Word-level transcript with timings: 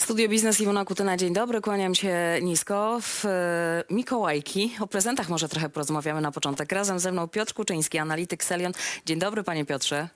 Studio 0.00 0.28
Biznes 0.28 0.60
Iwona 0.60 0.84
Kutyna, 0.84 1.16
dzień 1.16 1.32
dobry, 1.32 1.60
kłaniam 1.60 1.94
się 1.94 2.14
nisko. 2.42 2.98
W 3.02 3.24
e, 3.24 3.84
Mikołajki, 3.90 4.76
o 4.80 4.86
prezentach 4.86 5.28
może 5.28 5.48
trochę 5.48 5.68
porozmawiamy 5.68 6.20
na 6.20 6.32
początek. 6.32 6.72
Razem 6.72 6.98
ze 6.98 7.12
mną 7.12 7.28
Piotr 7.28 7.54
Kuczyński, 7.54 7.98
analityk 7.98 8.44
Selion. 8.44 8.72
Dzień 9.06 9.18
dobry 9.18 9.42
panie 9.42 9.64
Piotrze. 9.64 10.08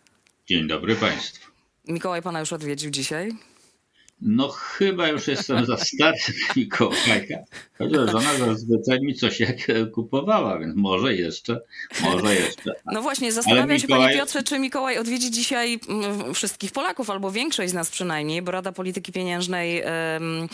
Dzień 0.47 0.69
dobry 0.69 0.97
Państwu. 0.97 1.51
Mikołaj 1.89 2.23
pana 2.23 2.41
już 2.41 2.53
odwiedził 2.53 2.91
dzisiaj? 2.91 3.33
No 4.25 4.49
chyba 4.49 5.09
już 5.09 5.27
jestem 5.27 5.67
za 5.67 5.77
stary 5.77 6.19
Mikołajka. 6.57 7.35
Chociaż 7.79 8.11
żona 8.11 8.35
zazwyczaj 8.39 9.01
mi 9.01 9.15
coś 9.15 9.41
jak 9.41 9.57
kupowała, 9.93 10.59
więc 10.59 10.77
może 10.77 11.15
jeszcze, 11.15 11.61
może 12.03 12.35
jeszcze. 12.35 12.75
No 12.93 13.03
właśnie, 13.03 13.33
zastanawiam 13.33 13.79
się 13.79 13.89
panie 13.89 14.15
Piotrze, 14.15 14.43
czy 14.43 14.59
Mikołaj 14.59 14.99
odwiedzi 14.99 15.31
dzisiaj 15.31 15.81
mm, 15.89 16.35
wszystkich 16.35 16.73
Polaków, 16.73 17.11
albo 17.11 17.31
większość 17.31 17.71
z 17.71 17.75
nas 17.75 17.91
przynajmniej, 17.91 18.43
bo 18.43 18.53
Rada 18.53 18.73
Polityki 18.73 19.13
Pieniężnej 19.13 19.83
um, 19.83 20.49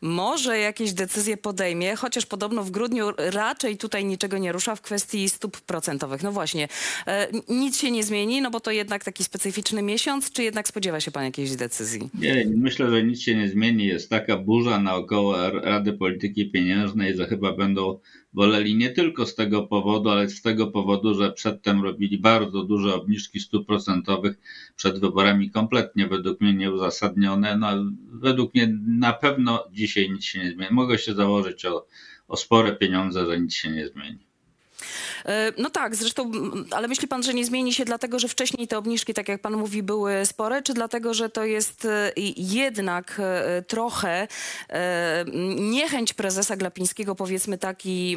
może 0.00 0.58
jakieś 0.58 0.92
decyzje 0.92 1.36
podejmie, 1.36 1.96
chociaż 1.96 2.26
podobno 2.26 2.64
w 2.64 2.70
grudniu 2.70 3.06
raczej 3.18 3.76
tutaj 3.76 4.04
niczego 4.04 4.38
nie 4.38 4.52
rusza 4.52 4.76
w 4.76 4.80
kwestii 4.80 5.28
stóp 5.28 5.60
procentowych. 5.60 6.22
No 6.22 6.32
właśnie, 6.32 6.68
e, 7.06 7.28
nic 7.48 7.78
się 7.78 7.90
nie 7.90 8.04
zmieni, 8.04 8.42
no 8.42 8.50
bo 8.50 8.60
to 8.60 8.70
jednak 8.70 9.04
taki 9.04 9.24
specyficzny 9.24 9.82
miesiąc, 9.82 10.32
czy 10.32 10.42
jednak 10.42 10.68
spodziewa 10.68 11.00
się 11.00 11.10
pan 11.10 11.24
jakiejś 11.24 11.50
decyzji? 11.50 12.10
Nie, 12.14 12.46
myślę, 12.56 12.90
że 12.90 13.02
nic 13.12 13.22
się 13.22 13.34
nie 13.34 13.48
zmieni. 13.48 13.86
Jest 13.86 14.10
taka 14.10 14.36
burza 14.36 14.80
naokoło 14.80 15.50
Rady 15.50 15.92
Polityki 15.92 16.50
Pieniężnej, 16.50 17.16
że 17.16 17.26
chyba 17.26 17.52
będą 17.52 17.98
woleli 18.32 18.76
nie 18.76 18.90
tylko 18.90 19.26
z 19.26 19.34
tego 19.34 19.62
powodu, 19.62 20.10
ale 20.10 20.28
z 20.28 20.42
tego 20.42 20.66
powodu, 20.66 21.14
że 21.14 21.32
przedtem 21.32 21.82
robili 21.82 22.18
bardzo 22.18 22.64
duże 22.64 22.94
obniżki 22.94 23.40
stóp 23.40 23.66
procentowych 23.66 24.38
przed 24.76 24.98
wyborami, 25.00 25.50
kompletnie 25.50 26.06
według 26.06 26.40
mnie 26.40 26.54
nieuzasadnione. 26.54 27.56
No, 27.56 27.68
według 28.12 28.54
mnie 28.54 28.78
na 28.86 29.12
pewno 29.12 29.64
dzisiaj 29.72 30.10
nic 30.10 30.24
się 30.24 30.38
nie 30.38 30.50
zmieni. 30.50 30.74
Mogę 30.74 30.98
się 30.98 31.14
założyć 31.14 31.64
o, 31.64 31.86
o 32.28 32.36
spore 32.36 32.76
pieniądze, 32.76 33.26
że 33.26 33.40
nic 33.40 33.54
się 33.54 33.70
nie 33.70 33.88
zmieni. 33.88 34.31
E, 35.24 35.52
no 35.58 35.70
tak, 35.70 35.96
zresztą, 35.96 36.30
ale 36.70 36.88
myśli 36.88 37.08
pan, 37.08 37.22
że 37.22 37.34
nie 37.34 37.44
zmieni 37.44 37.74
się 37.74 37.84
dlatego, 37.84 38.18
że 38.18 38.28
wcześniej 38.28 38.68
te 38.68 38.78
obniżki, 38.78 39.14
tak 39.14 39.28
jak 39.28 39.40
pan 39.40 39.52
mówi, 39.52 39.82
były 39.82 40.26
spore, 40.26 40.62
czy 40.62 40.74
dlatego, 40.74 41.14
że 41.14 41.28
to 41.28 41.44
jest 41.44 41.84
e, 41.84 42.12
jednak 42.36 43.20
e, 43.20 43.62
trochę 43.62 44.28
niechęć 45.58 46.14
prezesa 46.14 46.56
Glapińskiego, 46.56 47.14
powiedzmy 47.14 47.58
tak, 47.58 47.86
i 47.86 48.16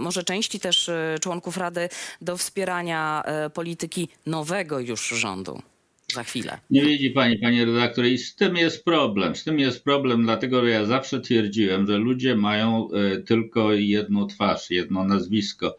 może 0.00 0.24
części 0.24 0.60
też 0.60 0.90
członków 1.20 1.56
Rady 1.56 1.88
do 2.20 2.36
wspierania 2.36 3.22
polityki 3.54 4.08
nowego 4.26 4.80
już 4.80 5.08
rządu? 5.08 5.62
Za 6.12 6.24
chwilę. 6.24 6.58
Nie 6.70 6.82
widzi 6.82 7.10
pani, 7.10 7.38
panie 7.38 7.64
redaktorze, 7.64 8.10
i 8.10 8.18
z 8.18 8.34
tym 8.34 8.56
jest 8.56 8.84
problem. 8.84 9.36
Z 9.36 9.44
tym 9.44 9.58
jest 9.58 9.84
problem, 9.84 10.22
dlatego 10.22 10.64
że 10.64 10.70
ja 10.70 10.84
zawsze 10.84 11.20
twierdziłem, 11.20 11.86
że 11.86 11.98
ludzie 11.98 12.36
mają 12.36 12.88
tylko 13.26 13.72
jedną 13.72 14.26
twarz, 14.26 14.70
jedno 14.70 15.04
nazwisko 15.04 15.76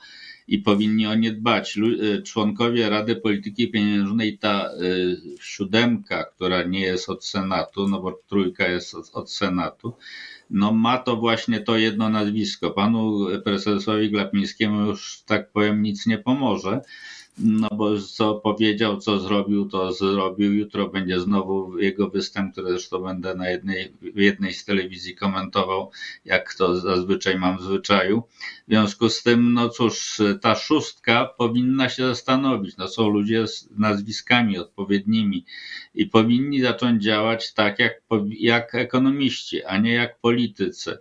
i 0.48 0.60
powinni 0.60 1.08
o 1.08 1.16
nie 1.16 1.32
dbać. 1.32 1.78
Y, 1.78 2.22
członkowie 2.22 2.90
Rady 2.90 3.16
Polityki 3.16 3.72
Pieniężnej, 3.72 4.38
ta 4.38 4.70
y, 4.82 5.18
siódemka, 5.42 6.24
która 6.24 6.64
nie 6.64 6.82
jest 6.82 7.10
od 7.10 7.26
Senatu, 7.26 7.88
no 7.88 8.02
bo 8.02 8.22
trójka 8.28 8.68
jest 8.68 8.96
od, 8.96 9.10
od 9.14 9.32
Senatu, 9.32 9.94
no 10.50 10.72
ma 10.72 10.98
to 10.98 11.16
właśnie 11.16 11.60
to 11.60 11.78
jedno 11.78 12.10
nazwisko. 12.10 12.72
Panu 12.72 13.28
prezesowi 13.44 14.12
Glapińskiemu 14.12 14.86
już, 14.86 15.22
tak 15.26 15.52
powiem, 15.52 15.82
nic 15.82 16.06
nie 16.06 16.18
pomoże 16.18 16.82
no 17.38 17.68
bo 17.76 18.02
co 18.02 18.36
powiedział, 18.36 18.98
co 18.98 19.20
zrobił, 19.20 19.70
to 19.70 19.94
zrobił. 19.94 20.54
Jutro 20.54 20.90
będzie 20.90 21.20
znowu 21.20 21.80
jego 21.80 22.10
występ, 22.10 22.52
który 22.52 22.70
zresztą 22.70 23.00
będę 23.00 23.36
na 23.36 23.50
jednej, 23.50 23.94
jednej 24.16 24.54
z 24.54 24.66
telewizji 24.66 25.16
komentował, 25.16 25.92
jak 26.26 26.54
to 26.54 26.76
zazwyczaj 26.76 27.40
mam 27.40 27.58
w 27.58 27.62
zwyczaju. 27.62 28.24
W 28.68 28.70
związku 28.72 29.10
z 29.10 29.24
tym, 29.24 29.54
no 29.54 29.70
cóż, 29.70 30.22
ta 30.42 30.56
szóstka 30.56 31.26
powinna 31.38 31.90
się 31.90 32.08
zastanowić. 32.08 32.78
No 32.78 32.88
są 32.88 33.10
ludzie 33.10 33.48
z 33.48 33.70
nazwiskami 33.78 34.58
odpowiednimi 34.58 35.46
i 35.96 36.06
powinni 36.06 36.62
zacząć 36.62 37.04
działać 37.04 37.54
tak 37.54 37.80
jak, 37.80 38.02
jak 38.40 38.76
ekonomiści, 38.76 39.64
a 39.64 39.78
nie 39.78 39.94
jak 39.94 40.20
politycy 40.20 40.98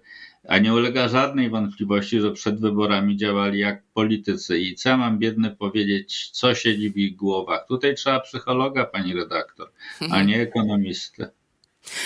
a 0.49 0.59
nie 0.59 0.75
ulega 0.75 1.09
żadnej 1.09 1.51
wątpliwości, 1.51 2.21
że 2.21 2.33
przed 2.33 2.61
wyborami 2.61 3.17
działali 3.17 3.59
jak 3.59 3.83
politycy. 3.95 4.59
I 4.59 4.75
co 4.75 4.97
mam 4.97 5.19
biedny 5.19 5.51
powiedzieć, 5.51 6.31
co 6.31 6.55
siedzi 6.55 6.91
w 6.91 6.97
ich 6.97 7.17
głowach? 7.17 7.67
Tutaj 7.69 7.95
trzeba 7.95 8.21
psychologa, 8.21 8.85
pani 8.85 9.15
redaktor, 9.15 9.73
a 10.11 10.23
nie 10.23 10.41
ekonomisty. 10.41 11.27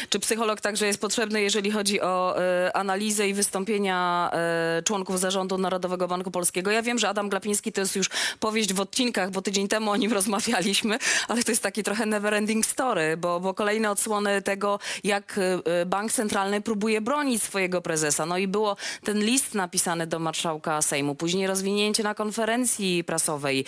Czy 0.08 0.18
psycholog 0.18 0.60
także 0.60 0.86
jest 0.86 1.00
potrzebny, 1.00 1.42
jeżeli 1.42 1.70
chodzi 1.70 2.00
o 2.00 2.36
y, 2.66 2.72
analizę 2.72 3.28
i 3.28 3.34
wystąpienia 3.34 4.30
y, 4.78 4.82
członków 4.82 5.20
zarządu 5.20 5.58
Narodowego 5.58 6.08
Banku 6.08 6.30
Polskiego? 6.30 6.70
Ja 6.70 6.82
wiem, 6.82 6.98
że 6.98 7.08
Adam 7.08 7.28
Glapiński 7.28 7.72
to 7.72 7.80
jest 7.80 7.96
już 7.96 8.08
powieść 8.40 8.72
w 8.72 8.80
odcinkach, 8.80 9.30
bo 9.30 9.42
tydzień 9.42 9.68
temu 9.68 9.90
o 9.90 9.96
nim 9.96 10.12
rozmawialiśmy, 10.20 10.98
ale 11.28 11.42
to 11.42 11.52
jest 11.52 11.62
taki 11.62 11.82
trochę 11.82 12.06
never 12.06 12.34
ending 12.34 12.66
story, 12.66 13.16
bo, 13.16 13.40
bo 13.40 13.54
kolejne 13.54 13.90
odsłony 13.90 14.42
tego, 14.42 14.78
jak 15.04 15.38
y, 15.38 15.86
bank 15.86 16.12
centralny 16.12 16.60
próbuje 16.60 17.00
bronić 17.00 17.42
swojego 17.42 17.82
prezesa. 17.82 18.26
No 18.26 18.38
i 18.38 18.48
było 18.48 18.76
ten 19.04 19.18
list 19.24 19.54
napisany 19.54 20.06
do 20.06 20.18
marszałka 20.18 20.82
Sejmu, 20.82 21.14
później 21.14 21.46
rozwinięcie 21.46 22.02
na 22.02 22.14
konferencji 22.14 23.04
prasowej, 23.04 23.64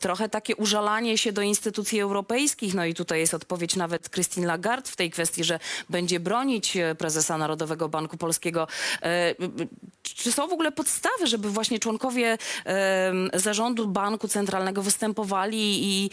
trochę 0.00 0.28
takie 0.28 0.56
użalanie 0.56 1.18
się 1.18 1.32
do 1.32 1.42
instytucji 1.42 2.00
europejskich, 2.00 2.74
no 2.74 2.84
i 2.84 2.94
tutaj 2.94 3.18
jest 3.18 3.34
odpowiedź 3.34 3.76
nawet 3.76 4.10
Christine 4.10 4.46
Lagarde 4.46 4.90
w 4.90 4.96
tej 4.96 5.01
kwestii, 5.10 5.44
że 5.44 5.58
będzie 5.90 6.20
bronić 6.20 6.76
e, 6.76 6.94
prezesa 6.94 7.38
Narodowego 7.38 7.88
Banku 7.88 8.16
Polskiego. 8.16 8.66
E, 9.02 9.34
czy 10.02 10.32
są 10.32 10.48
w 10.48 10.52
ogóle 10.52 10.72
podstawy, 10.72 11.26
żeby 11.26 11.50
właśnie 11.50 11.78
członkowie 11.78 12.38
zarządu 13.34 13.88
Banku 13.88 14.28
Centralnego 14.28 14.82
występowali 14.82 16.04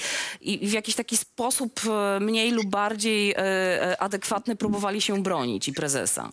i, 0.42 0.68
w 0.68 0.72
jakiś 0.72 0.96
taki 0.96 1.18
sposób 1.18 1.82
e, 1.90 2.20
mniej 2.20 2.52
lub 2.52 2.68
bardziej 2.68 3.36
adekwatny 4.00 4.56
próbowali 4.56 5.02
się 5.02 5.24
bronić 5.24 5.68
i 5.68 5.74
prezesa? 5.74 6.30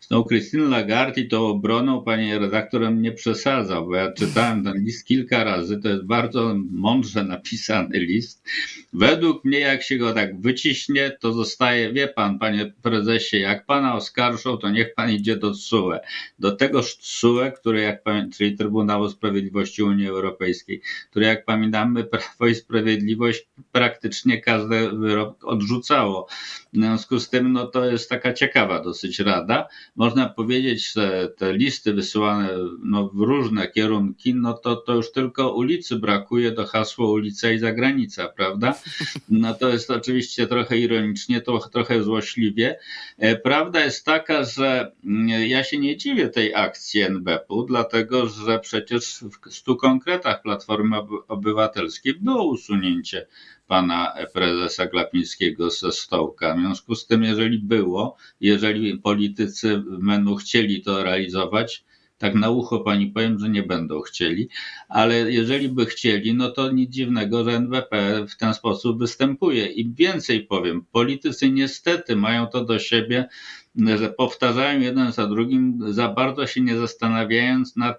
Z 0.00 0.08
tą 0.08 0.24
Christine 0.24 0.68
Lagarde 0.68 1.20
i 1.20 1.28
tą 1.28 1.46
obroną, 1.46 2.02
panie 2.02 2.38
redaktorem, 2.38 3.02
nie 3.02 3.12
przesadzał, 3.12 3.86
bo 3.86 3.96
ja 3.96 4.12
czytałem 4.12 4.64
ten 4.64 4.84
list 4.84 5.06
kilka 5.06 5.44
razy, 5.44 5.80
to 5.80 5.88
jest 5.88 6.04
bardzo 6.04 6.54
mądrze 6.70 7.24
napisany 7.24 7.98
list. 7.98 8.44
Według 8.92 9.44
mnie, 9.44 9.58
jak 9.58 9.82
się 9.82 9.98
go 9.98 10.12
tak 10.12 10.40
wyciśnie, 10.40 11.16
to 11.20 11.32
zostaje, 11.32 11.92
wie 11.92 12.08
pan, 12.08 12.38
panie 12.38 12.72
prezesie, 12.82 13.36
jak 13.36 13.66
pana 13.66 13.94
oskarżą, 13.94 14.56
to 14.56 14.70
niech 14.70 14.94
pan 14.94 15.10
idzie 15.10 15.36
do 15.36 15.50
TSUE. 15.50 15.98
Do 16.38 16.52
tegoż 16.52 16.96
TSUE, 16.98 17.52
który 17.56 17.80
jak 17.80 18.04
czyli 18.36 18.56
Trybunału 18.56 19.08
Sprawiedliwości 19.08 19.82
Unii 19.82 20.08
Europejskiej, 20.08 20.82
który 21.10 21.26
jak 21.26 21.44
pamiętamy, 21.44 22.04
Prawo 22.14 22.46
i 22.46 22.54
Sprawiedliwość 22.54 23.46
praktycznie 23.72 24.40
każdy 24.40 24.90
wyrok 24.90 25.44
odrzucało. 25.44 26.26
W 26.72 26.76
związku 26.76 27.20
z 27.20 27.30
tym, 27.30 27.52
no 27.52 27.66
to 27.66 27.84
jest 27.84 28.10
taka 28.10 28.32
ciekawa 28.32 28.80
dosyć 28.80 29.18
rada 29.18 29.63
można 29.96 30.28
powiedzieć, 30.28 30.92
że 30.92 31.28
te 31.36 31.52
listy 31.52 31.94
wysyłane 31.94 32.48
no, 32.82 33.08
w 33.08 33.20
różne 33.20 33.68
kierunki, 33.68 34.34
no 34.34 34.54
to, 34.54 34.76
to 34.76 34.94
już 34.94 35.12
tylko 35.12 35.54
ulicy 35.54 35.96
brakuje 35.96 36.52
do 36.52 36.66
hasła 36.66 37.10
ulica 37.10 37.50
i 37.50 37.58
zagranica, 37.58 38.28
prawda? 38.28 38.74
No 39.28 39.54
to 39.54 39.68
jest 39.68 39.90
oczywiście 39.90 40.46
trochę 40.46 40.78
ironicznie, 40.78 41.40
to 41.40 41.58
trochę 41.58 42.02
złośliwie. 42.02 42.78
E, 43.18 43.36
prawda 43.36 43.84
jest 43.84 44.04
taka, 44.04 44.44
że 44.44 44.92
mm, 45.04 45.48
ja 45.48 45.64
się 45.64 45.78
nie 45.78 45.96
dziwię 45.96 46.28
tej 46.28 46.54
akcji 46.54 47.00
NBP-u, 47.00 47.62
dlatego 47.62 48.26
że 48.26 48.58
przecież 48.58 49.24
w 49.46 49.54
stu 49.54 49.76
konkretach 49.76 50.42
Platformy 50.42 50.96
Obywatelskiej 51.28 52.14
było 52.14 52.44
usunięcie 52.44 53.26
pana 53.66 54.14
prezesa 54.32 54.86
Glapińskiego 54.86 55.70
ze 55.70 55.92
stołka. 55.92 56.54
W 56.54 56.60
związku 56.60 56.94
z 56.94 57.06
tym, 57.06 57.22
jeżeli 57.22 57.58
było, 57.58 58.16
jeżeli 58.40 58.98
politycy 58.98 59.82
będą 59.98 60.34
chcieli 60.34 60.82
to 60.82 61.04
realizować, 61.04 61.84
tak 62.18 62.34
na 62.34 62.50
ucho 62.50 62.80
pani 62.80 63.06
powiem, 63.06 63.38
że 63.38 63.48
nie 63.48 63.62
będą 63.62 64.00
chcieli, 64.00 64.48
ale 64.88 65.32
jeżeli 65.32 65.68
by 65.68 65.86
chcieli, 65.86 66.34
no 66.34 66.50
to 66.50 66.72
nic 66.72 66.90
dziwnego, 66.90 67.44
że 67.44 67.60
NWP 67.60 68.26
w 68.28 68.36
ten 68.36 68.54
sposób 68.54 68.98
występuje. 68.98 69.66
I 69.66 69.94
więcej 69.94 70.46
powiem, 70.46 70.84
politycy 70.92 71.50
niestety 71.50 72.16
mają 72.16 72.46
to 72.46 72.64
do 72.64 72.78
siebie, 72.78 73.28
że 73.76 74.08
powtarzają 74.08 74.80
jeden 74.80 75.12
za 75.12 75.26
drugim, 75.26 75.78
za 75.88 76.08
bardzo 76.08 76.46
się 76.46 76.60
nie 76.60 76.76
zastanawiając 76.76 77.76
nad 77.76 77.98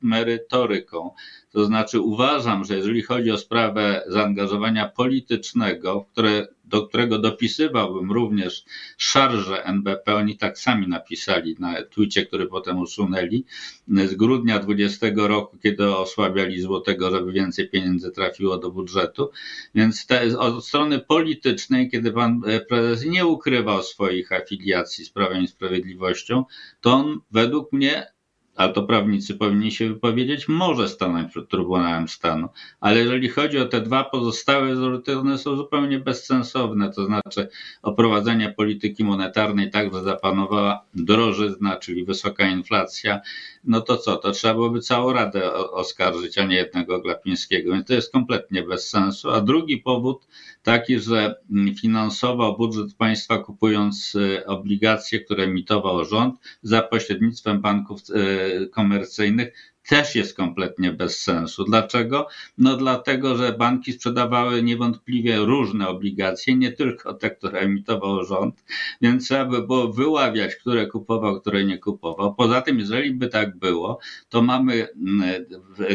merytoryką. 0.00 1.10
To 1.56 1.64
znaczy 1.64 2.00
uważam, 2.00 2.64
że 2.64 2.76
jeżeli 2.76 3.02
chodzi 3.02 3.30
o 3.30 3.38
sprawę 3.38 4.02
zaangażowania 4.06 4.88
politycznego, 4.88 6.06
które, 6.12 6.46
do 6.64 6.86
którego 6.86 7.18
dopisywałbym 7.18 8.12
również 8.12 8.64
szarże 8.96 9.64
NBP, 9.64 10.14
oni 10.14 10.36
tak 10.36 10.58
sami 10.58 10.88
napisali 10.88 11.56
na 11.58 11.82
twicie, 11.82 12.26
który 12.26 12.46
potem 12.46 12.78
usunęli, 12.78 13.44
z 13.88 14.14
grudnia 14.14 14.58
20 14.58 15.06
roku, 15.16 15.56
kiedy 15.62 15.96
osłabiali 15.96 16.60
złotego, 16.60 17.10
żeby 17.10 17.32
więcej 17.32 17.68
pieniędzy 17.68 18.10
trafiło 18.10 18.58
do 18.58 18.70
budżetu. 18.70 19.30
Więc 19.74 20.06
te, 20.06 20.38
od 20.38 20.66
strony 20.66 20.98
politycznej, 20.98 21.90
kiedy 21.90 22.12
pan 22.12 22.40
prezes 22.68 23.06
nie 23.06 23.26
ukrywał 23.26 23.82
swoich 23.82 24.32
afiliacji 24.32 25.04
z 25.04 25.10
Prawem 25.10 25.42
i 25.42 25.48
Sprawiedliwością, 25.48 26.44
to 26.80 26.92
on 26.92 27.20
według 27.30 27.72
mnie 27.72 28.15
ale 28.56 28.72
to 28.72 28.82
prawnicy 28.82 29.34
powinni 29.34 29.72
się 29.72 29.88
wypowiedzieć, 29.88 30.48
może 30.48 30.88
stanąć 30.88 31.30
przed 31.30 31.48
Trybunałem 31.48 32.08
Stanu. 32.08 32.48
Ale 32.80 32.98
jeżeli 32.98 33.28
chodzi 33.28 33.58
o 33.58 33.64
te 33.64 33.80
dwa 33.80 34.04
pozostałe 34.04 34.76
zarzuty, 34.76 35.18
one 35.18 35.38
są 35.38 35.56
zupełnie 35.56 35.98
bezsensowne. 35.98 36.92
To 36.92 37.04
znaczy 37.04 37.48
o 37.82 37.92
prowadzenie 37.92 38.54
polityki 38.56 39.04
monetarnej 39.04 39.70
tak, 39.70 39.94
że 39.94 40.02
zapanowała 40.02 40.84
drożyzna, 40.94 41.76
czyli 41.76 42.04
wysoka 42.04 42.48
inflacja, 42.48 43.20
no 43.64 43.80
to 43.80 43.96
co, 43.96 44.16
to 44.16 44.30
trzeba 44.30 44.54
byłoby 44.54 44.80
całą 44.80 45.12
Radę 45.12 45.54
oskarżyć, 45.54 46.38
a 46.38 46.44
nie 46.44 46.56
jednego 46.56 47.00
Glapińskiego. 47.00 47.72
Więc 47.72 47.86
to 47.86 47.94
jest 47.94 48.12
kompletnie 48.12 48.62
bez 48.62 48.88
sensu. 48.88 49.30
A 49.30 49.40
drugi 49.40 49.78
powód 49.78 50.26
taki, 50.66 51.00
że 51.00 51.34
finansował 51.80 52.56
budżet 52.56 52.94
państwa 52.94 53.38
kupując 53.38 54.14
y, 54.14 54.46
obligacje, 54.46 55.20
które 55.20 55.44
emitował 55.44 56.04
rząd 56.04 56.40
za 56.62 56.82
pośrednictwem 56.82 57.60
banków 57.60 58.00
y, 58.10 58.68
komercyjnych, 58.68 59.75
też 59.88 60.14
jest 60.14 60.36
kompletnie 60.36 60.92
bez 60.92 61.22
sensu. 61.22 61.64
Dlaczego? 61.64 62.28
No 62.58 62.76
dlatego, 62.76 63.36
że 63.36 63.52
banki 63.52 63.92
sprzedawały 63.92 64.62
niewątpliwie 64.62 65.36
różne 65.36 65.88
obligacje, 65.88 66.56
nie 66.56 66.72
tylko 66.72 67.14
te, 67.14 67.30
które 67.30 67.58
emitował 67.58 68.24
rząd, 68.24 68.64
więc 69.00 69.24
trzeba 69.24 69.44
by 69.44 69.66
było 69.66 69.92
wyławiać, 69.92 70.56
które 70.56 70.86
kupował, 70.86 71.40
które 71.40 71.64
nie 71.64 71.78
kupował. 71.78 72.34
Poza 72.34 72.62
tym, 72.62 72.78
jeżeli 72.78 73.14
by 73.14 73.28
tak 73.28 73.58
było, 73.58 73.98
to 74.28 74.42
mamy 74.42 74.88
mm, 74.96 75.44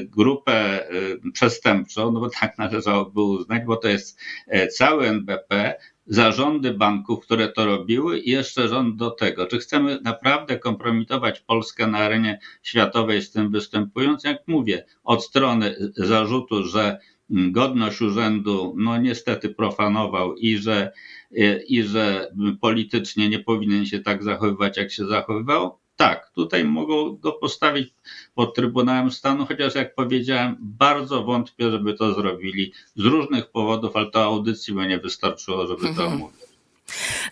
grupę 0.04 0.88
y, 0.92 1.32
przestępczą, 1.32 2.12
no 2.12 2.20
bo 2.20 2.30
tak 2.30 2.58
należałoby 2.58 3.22
uznać, 3.22 3.64
bo 3.66 3.76
to 3.76 3.88
jest 3.88 4.20
e, 4.48 4.68
cały 4.68 5.08
NBP, 5.08 5.76
zarządy 6.06 6.74
banków, 6.74 7.26
które 7.26 7.50
to 7.50 7.66
robiły 7.66 8.20
i 8.20 8.30
jeszcze 8.30 8.68
rząd 8.68 8.96
do 8.96 9.12
tego. 9.12 9.46
Czy 9.46 9.58
chcemy 9.58 10.00
naprawdę 10.04 10.60
kompromitować 10.60 11.40
Polskę 11.40 11.88
na 11.88 11.98
arenie 11.98 12.40
światowej 12.64 13.22
z 13.22 13.32
tym 13.32 13.52
występując? 13.52 14.24
Jak 14.24 14.48
mówię, 14.48 14.86
od 15.04 15.26
strony 15.26 15.76
zarzutu, 15.96 16.64
że 16.64 17.00
godność 17.30 18.02
urzędu, 18.02 18.74
no 18.78 18.98
niestety 18.98 19.50
profanował 19.50 20.36
i 20.36 20.58
że, 20.58 20.92
i 21.68 21.84
że 21.84 22.32
politycznie 22.62 23.30
nie 23.30 23.40
powinien 23.40 23.86
się 23.86 24.00
tak 24.00 24.24
zachowywać, 24.24 24.78
jak 24.78 24.92
się 24.92 25.06
zachowywał, 25.06 25.81
tak, 25.96 26.32
tutaj 26.36 26.66
mogą 26.66 27.16
go 27.18 27.32
postawić 27.32 27.94
pod 28.36 28.56
Trybunałem 28.56 29.12
Stanu, 29.12 29.46
chociaż 29.46 29.76
jak 29.76 29.96
powiedziałem, 29.96 30.58
bardzo 30.60 31.24
wątpię, 31.24 31.72
żeby 31.72 31.94
to 31.94 32.14
zrobili 32.14 32.74
z 32.96 33.06
różnych 33.06 33.50
powodów, 33.52 33.96
ale 33.96 34.12
to 34.12 34.24
audycji 34.24 34.74
by 34.74 34.88
nie 34.88 34.98
wystarczyło, 34.98 35.68
żeby 35.68 35.82
to 35.82 35.90
Mhm. 35.90 36.14
omówić. 36.14 36.51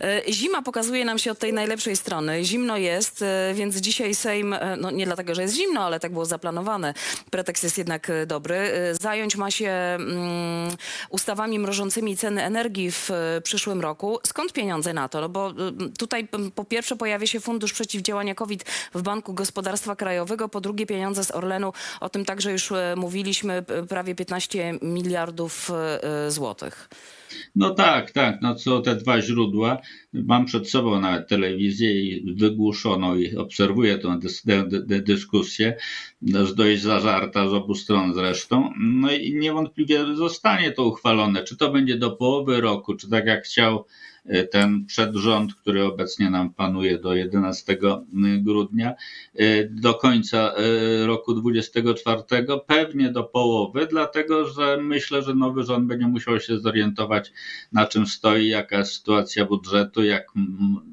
E, 0.00 0.32
Zima 0.32 0.62
pokazuje 0.62 1.04
nam 1.04 1.18
się 1.18 1.30
od 1.30 1.38
tej 1.38 1.52
najlepszej 1.52 1.96
strony. 1.96 2.44
Zimno 2.44 2.76
jest, 2.76 3.22
e, 3.22 3.54
więc 3.54 3.76
dzisiaj 3.76 4.14
Sejm, 4.14 4.52
e, 4.52 4.76
no 4.76 4.90
nie 4.90 5.06
dlatego, 5.06 5.34
że 5.34 5.42
jest 5.42 5.54
zimno, 5.54 5.80
ale 5.80 6.00
tak 6.00 6.12
było 6.12 6.24
zaplanowane. 6.24 6.94
Pretekst 7.30 7.64
jest 7.64 7.78
jednak 7.78 8.12
dobry. 8.26 8.70
Zająć 9.00 9.36
ma 9.36 9.50
się 9.50 9.70
mm, 9.70 10.70
ustawami 11.10 11.58
mrożącymi 11.58 12.16
ceny 12.16 12.42
energii 12.42 12.90
w 12.90 13.10
przyszłym 13.44 13.80
roku. 13.80 14.18
Skąd 14.26 14.52
pieniądze 14.52 14.92
na 14.92 15.08
to? 15.08 15.20
No 15.20 15.28
bo 15.28 15.52
tutaj 15.98 16.28
po 16.54 16.64
pierwsze 16.64 16.96
pojawia 16.96 17.26
się 17.26 17.40
Fundusz 17.40 17.72
Przeciwdziałania 17.72 18.34
COVID 18.34 18.64
w 18.94 19.02
Banku 19.02 19.34
Gospodarstwa 19.34 19.96
Krajowego, 19.96 20.48
po 20.48 20.60
drugie 20.60 20.86
pieniądze 20.86 21.24
z 21.24 21.30
Orlenu. 21.30 21.72
O 22.00 22.08
tym 22.08 22.24
także 22.24 22.52
już 22.52 22.72
mówiliśmy, 22.96 23.64
prawie 23.88 24.14
15 24.14 24.74
miliardów 24.82 25.70
złotych. 26.28 26.88
No 27.56 27.70
tak, 27.74 28.10
tak, 28.10 28.38
no 28.42 28.54
co 28.54 28.80
te 28.80 28.96
dwa 28.96 29.20
źródła. 29.20 29.78
Mam 30.12 30.44
przed 30.46 30.70
sobą 30.70 31.00
nawet 31.00 31.28
telewizję 31.28 32.02
i 32.02 32.34
wygłuszoną 32.34 33.16
i 33.16 33.36
obserwuję 33.36 33.98
tę 33.98 34.18
dys 34.18 34.44
dy- 34.44 34.82
dy- 34.86 35.02
dyskusję, 35.02 35.76
dość 36.56 36.82
zażarta 36.82 37.48
z 37.48 37.52
obu 37.52 37.74
stron 37.74 38.14
zresztą. 38.14 38.72
No 38.80 39.12
i 39.12 39.34
niewątpliwie 39.34 40.14
zostanie 40.14 40.72
to 40.72 40.84
uchwalone. 40.84 41.44
Czy 41.44 41.56
to 41.56 41.72
będzie 41.72 41.98
do 41.98 42.10
połowy 42.10 42.60
roku, 42.60 42.94
czy 42.94 43.10
tak 43.10 43.26
jak 43.26 43.44
chciał 43.44 43.84
ten 44.50 44.86
przedrząd, 44.86 45.54
który 45.54 45.84
obecnie 45.84 46.30
nam 46.30 46.54
panuje 46.54 46.98
do 46.98 47.14
11 47.14 47.76
grudnia, 48.42 48.94
e, 49.34 49.64
do 49.64 49.94
końca 49.94 50.54
roku 51.06 51.34
24, 51.34 52.22
pewnie 52.66 53.12
do 53.12 53.24
połowy, 53.24 53.86
dlatego 53.90 54.48
że 54.48 54.78
myślę, 54.82 55.22
że 55.22 55.34
nowy 55.34 55.62
rząd 55.62 55.86
będzie 55.86 56.06
musiał 56.06 56.40
się 56.40 56.58
zorientować, 56.58 57.32
na 57.72 57.86
czym 57.86 58.06
stoi, 58.06 58.48
jaka 58.48 58.78
jest 58.78 58.92
sytuacja 58.92 59.44
budżetu, 59.44 60.02
jak 60.02 60.26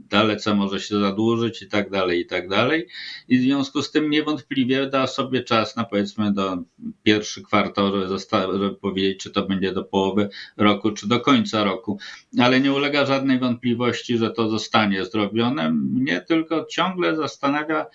dalece 0.09 0.55
może 0.55 0.79
się 0.79 0.99
zadłużyć 0.99 1.61
i 1.61 1.67
tak 1.67 1.89
dalej, 1.89 2.21
i 2.21 2.25
tak 2.25 2.49
dalej. 2.49 2.87
I 3.27 3.37
w 3.37 3.41
związku 3.41 3.81
z 3.81 3.91
tym 3.91 4.09
niewątpliwie 4.09 4.89
da 4.89 5.07
sobie 5.07 5.43
czas 5.43 5.75
na 5.75 5.83
powiedzmy 5.83 6.33
do 6.33 6.57
pierwszy 7.03 7.43
kwartał, 7.43 7.91
żeby, 7.91 8.17
żeby 8.53 8.75
powiedzieć, 8.75 9.19
czy 9.19 9.31
to 9.31 9.45
będzie 9.45 9.73
do 9.73 9.83
połowy 9.83 10.29
roku, 10.57 10.91
czy 10.91 11.07
do 11.07 11.19
końca 11.19 11.63
roku. 11.63 11.99
Ale 12.39 12.59
nie 12.59 12.73
ulega 12.73 13.05
żadnej 13.17 13.39
wątpliwości, 13.39 14.17
że 14.17 14.31
to 14.31 14.49
zostanie 14.49 15.05
zrobione. 15.05 15.71
Mnie 15.71 16.21
tylko 16.21 16.65
ciągle 16.65 17.15
zastanawia 17.15 17.85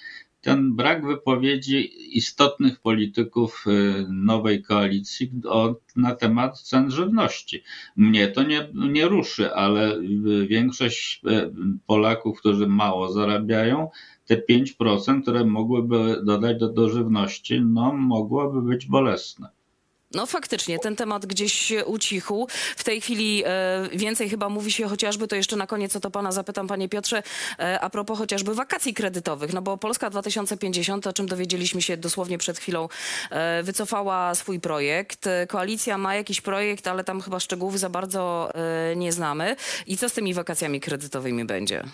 ten 0.40 0.76
brak 0.76 1.06
wypowiedzi 1.06 1.90
istotnych 2.18 2.80
polityków 2.80 3.64
y, 3.66 4.06
nowej 4.08 4.62
koalicji 4.62 5.30
na 5.96 6.14
temat 6.14 6.60
cen 6.60 6.90
żywności. 6.90 7.62
Mnie 7.96 8.28
to 8.28 8.42
nie, 8.42 8.68
nie 8.74 9.08
ruszy, 9.08 9.54
ale 9.54 9.96
y, 9.96 10.46
większość 10.46 11.20
y, 11.26 11.50
Polaków, 11.86 12.38
którzy 12.38 12.66
mało 12.66 13.12
zarabiają, 13.12 13.90
te 14.26 14.36
5%, 14.36 15.22
które 15.22 15.44
mogłyby 15.44 16.20
dodać 16.24 16.58
do, 16.58 16.68
do 16.68 16.88
żywności, 16.88 17.60
no 17.60 17.92
mogłoby 17.92 18.62
być 18.62 18.86
bolesne. 18.86 19.61
No 20.14 20.26
faktycznie, 20.26 20.78
ten 20.78 20.96
temat 20.96 21.26
gdzieś 21.26 21.72
ucichł. 21.86 22.48
W 22.76 22.84
tej 22.84 23.00
chwili 23.00 23.42
e, 23.46 23.88
więcej 23.92 24.28
chyba 24.30 24.48
mówi 24.48 24.72
się 24.72 24.88
chociażby, 24.88 25.28
to 25.28 25.36
jeszcze 25.36 25.56
na 25.56 25.66
koniec 25.66 25.96
o 25.96 26.00
to 26.00 26.10
pana 26.10 26.32
zapytam, 26.32 26.68
panie 26.68 26.88
Piotrze, 26.88 27.22
e, 27.58 27.80
a 27.80 27.90
propos 27.90 28.18
chociażby 28.18 28.54
wakacji 28.54 28.94
kredytowych, 28.94 29.52
no 29.52 29.62
bo 29.62 29.76
Polska 29.76 30.10
2050, 30.10 31.06
o 31.06 31.12
czym 31.12 31.26
dowiedzieliśmy 31.26 31.82
się 31.82 31.96
dosłownie 31.96 32.38
przed 32.38 32.58
chwilą, 32.58 32.88
e, 33.30 33.62
wycofała 33.62 34.34
swój 34.34 34.60
projekt. 34.60 35.26
E, 35.26 35.46
Koalicja 35.46 35.98
ma 35.98 36.14
jakiś 36.14 36.40
projekt, 36.40 36.86
ale 36.86 37.04
tam 37.04 37.20
chyba 37.20 37.40
szczegółów 37.40 37.78
za 37.78 37.88
bardzo 37.88 38.52
e, 38.54 38.96
nie 38.96 39.12
znamy. 39.12 39.56
I 39.86 39.96
co 39.96 40.08
z 40.08 40.12
tymi 40.12 40.34
wakacjami 40.34 40.80
kredytowymi 40.80 41.44
będzie? 41.44 41.84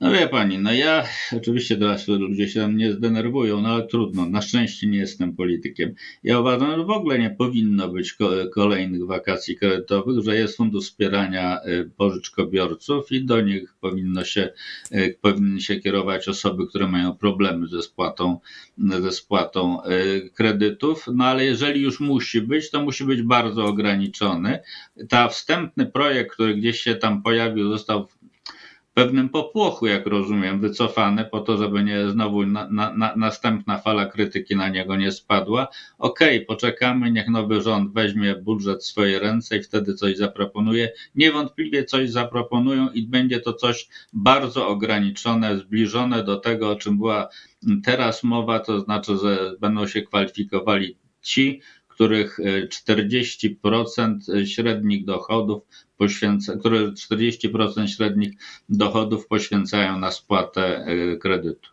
No 0.00 0.10
wie 0.12 0.28
pani, 0.28 0.58
no 0.58 0.72
ja 0.72 1.04
oczywiście 1.36 1.76
teraz 1.76 2.08
ludzie 2.08 2.48
się 2.48 2.60
tam 2.60 2.76
nie 2.76 2.92
zdenerwują, 2.92 3.60
no 3.60 3.68
ale 3.68 3.86
trudno. 3.86 4.26
Na 4.26 4.42
szczęście 4.42 4.86
nie 4.86 4.98
jestem 4.98 5.36
politykiem. 5.36 5.94
Ja 6.24 6.40
uważam, 6.40 6.70
że 6.76 6.84
w 6.84 6.90
ogóle 6.90 7.18
nie 7.18 7.30
powinno 7.30 7.88
być 7.88 8.12
ko- 8.12 8.30
kolejnych 8.54 9.06
wakacji 9.06 9.56
kredytowych, 9.56 10.24
że 10.24 10.36
jest 10.36 10.56
fundusz 10.56 10.84
wspierania 10.84 11.60
y, 11.66 11.90
pożyczkobiorców 11.96 13.12
i 13.12 13.24
do 13.24 13.40
nich 13.40 13.74
powinno 13.80 14.24
się, 14.24 14.52
y, 14.92 15.18
powinny 15.20 15.60
się 15.60 15.76
kierować 15.76 16.28
osoby, 16.28 16.66
które 16.66 16.88
mają 16.88 17.16
problemy 17.16 17.66
ze 17.68 17.82
spłatą, 17.82 18.38
ze 18.78 19.12
spłatą 19.12 19.84
y, 19.84 20.30
kredytów. 20.34 21.06
No 21.14 21.24
ale 21.24 21.44
jeżeli 21.44 21.80
już 21.80 22.00
musi 22.00 22.40
być, 22.40 22.70
to 22.70 22.82
musi 22.82 23.04
być 23.04 23.22
bardzo 23.22 23.64
ograniczony. 23.64 24.58
Ta 25.08 25.28
wstępny 25.28 25.86
projekt, 25.86 26.34
który 26.34 26.54
gdzieś 26.54 26.80
się 26.80 26.94
tam 26.94 27.22
pojawił, 27.22 27.68
został 27.70 28.08
pewnym 28.94 29.28
popłochu, 29.28 29.86
jak 29.86 30.06
rozumiem, 30.06 30.60
wycofane 30.60 31.24
po 31.24 31.40
to, 31.40 31.58
żeby 31.58 31.84
nie 31.84 32.08
znowu 32.08 32.46
na, 32.46 32.68
na, 32.70 32.94
na, 32.94 33.16
następna 33.16 33.78
fala 33.78 34.06
krytyki 34.06 34.56
na 34.56 34.68
niego 34.68 34.96
nie 34.96 35.12
spadła. 35.12 35.68
Okej, 35.98 36.46
poczekamy, 36.46 37.10
niech 37.10 37.28
nowy 37.28 37.62
rząd 37.62 37.92
weźmie 37.92 38.34
budżet 38.34 38.82
w 38.82 38.86
swoje 38.86 39.18
ręce 39.18 39.56
i 39.56 39.62
wtedy 39.62 39.94
coś 39.94 40.16
zaproponuje. 40.16 40.92
Niewątpliwie 41.14 41.84
coś 41.84 42.10
zaproponują 42.10 42.90
i 42.90 43.02
będzie 43.06 43.40
to 43.40 43.52
coś 43.52 43.88
bardzo 44.12 44.68
ograniczone, 44.68 45.58
zbliżone 45.58 46.24
do 46.24 46.36
tego, 46.36 46.70
o 46.70 46.76
czym 46.76 46.98
była 46.98 47.28
teraz 47.84 48.22
mowa, 48.22 48.60
to 48.60 48.80
znaczy, 48.80 49.16
że 49.22 49.52
będą 49.60 49.86
się 49.86 50.02
kwalifikowali 50.02 50.96
ci, 51.22 51.60
których 51.94 52.40
e, 52.40 52.66
40% 52.66 54.46
średnich 54.46 55.04
dochodów 55.04 55.62
poświęca, 55.96 56.56
które 56.56 56.78
40% 56.78 57.86
średnich 57.86 58.32
dochodów 58.68 59.26
poświęcają 59.26 59.98
na 59.98 60.10
spłatę 60.10 60.86
y, 60.88 61.18
kredytu. 61.18 61.70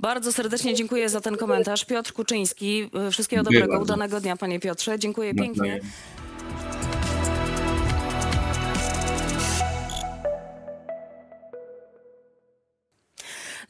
Bardzo 0.00 0.32
serdecznie 0.32 0.74
dziękuję 0.74 1.08
za 1.08 1.20
ten 1.20 1.36
komentarz. 1.36 1.84
Piotr 1.84 2.12
Kuczyński, 2.12 2.90
y, 3.08 3.10
wszystkiego 3.10 3.42
dobrego, 3.42 3.80
udanego 3.80 4.20
dnia 4.20 4.36
panie 4.36 4.60
Piotrze. 4.60 4.98
Dziękuję 4.98 5.34
pięknie. 5.34 5.80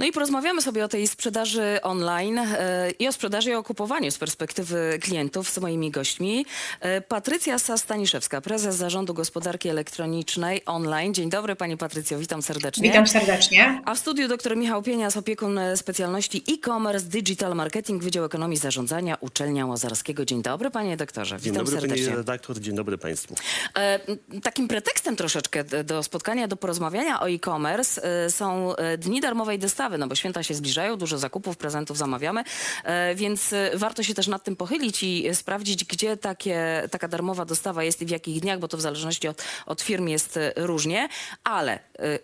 No 0.00 0.06
i 0.06 0.12
porozmawiamy 0.12 0.62
sobie 0.62 0.84
o 0.84 0.88
tej 0.88 1.08
sprzedaży 1.08 1.78
online 1.82 2.38
e, 2.38 2.90
i 2.98 3.08
o 3.08 3.12
sprzedaży 3.12 3.50
i 3.50 3.54
o 3.54 3.62
kupowaniu 3.62 4.10
z 4.10 4.18
perspektywy 4.18 4.98
klientów 5.02 5.50
z 5.50 5.58
moimi 5.58 5.90
gośćmi. 5.90 6.46
E, 6.80 7.00
Patrycja 7.00 7.58
Sastaniszewska, 7.58 8.40
prezes 8.40 8.76
Zarządu 8.76 9.14
Gospodarki 9.14 9.68
Elektronicznej 9.68 10.62
online. 10.66 11.14
Dzień 11.14 11.30
dobry 11.30 11.56
pani 11.56 11.76
Patrycjo, 11.76 12.18
witam 12.18 12.42
serdecznie. 12.42 12.82
Witam 12.82 13.06
serdecznie. 13.06 13.82
A 13.84 13.94
w 13.94 13.98
studiu 13.98 14.28
dr 14.28 14.56
Michał 14.56 14.82
Pienias, 14.82 15.16
opiekun 15.16 15.60
specjalności 15.76 16.44
e-commerce, 16.52 17.06
digital 17.06 17.54
marketing, 17.54 18.02
Wydział 18.02 18.24
Ekonomii 18.24 18.56
Zarządzania, 18.56 19.16
Uczelnia 19.20 19.66
Łazarskiego. 19.66 20.24
Dzień 20.24 20.42
dobry 20.42 20.70
panie 20.70 20.96
doktorze, 20.96 21.36
Dzień 21.36 21.52
witam 21.52 21.64
dobry 21.64 21.80
serdecznie. 21.80 22.06
pani 22.06 22.16
redaktor, 22.16 22.60
dzień 22.60 22.74
dobry 22.74 22.98
państwu. 22.98 23.34
E, 23.76 24.00
Takim 24.42 24.68
pretekstem 24.68 25.16
troszeczkę 25.16 25.64
do 25.64 26.02
spotkania, 26.02 26.48
do 26.48 26.56
porozmawiania 26.56 27.20
o 27.20 27.30
e-commerce 27.30 28.02
e, 28.24 28.30
są 28.30 28.74
dni 28.98 29.20
darmowej 29.20 29.58
dostawy, 29.58 29.89
no 29.98 30.06
bo 30.06 30.14
święta 30.14 30.42
się 30.42 30.54
zbliżają, 30.54 30.96
dużo 30.96 31.18
zakupów, 31.18 31.56
prezentów 31.56 31.98
zamawiamy, 31.98 32.44
e, 32.84 33.14
więc 33.14 33.52
e, 33.52 33.70
warto 33.74 34.02
się 34.02 34.14
też 34.14 34.26
nad 34.26 34.44
tym 34.44 34.56
pochylić 34.56 35.02
i 35.02 35.34
sprawdzić, 35.34 35.84
gdzie 35.84 36.16
takie, 36.16 36.88
taka 36.90 37.08
darmowa 37.08 37.44
dostawa 37.44 37.84
jest 37.84 38.02
i 38.02 38.06
w 38.06 38.10
jakich 38.10 38.40
dniach, 38.40 38.58
bo 38.58 38.68
to 38.68 38.76
w 38.76 38.80
zależności 38.80 39.28
od, 39.28 39.44
od 39.66 39.82
firm 39.82 40.08
jest 40.08 40.36
e, 40.36 40.52
różnie, 40.56 41.08
ale 41.44 41.78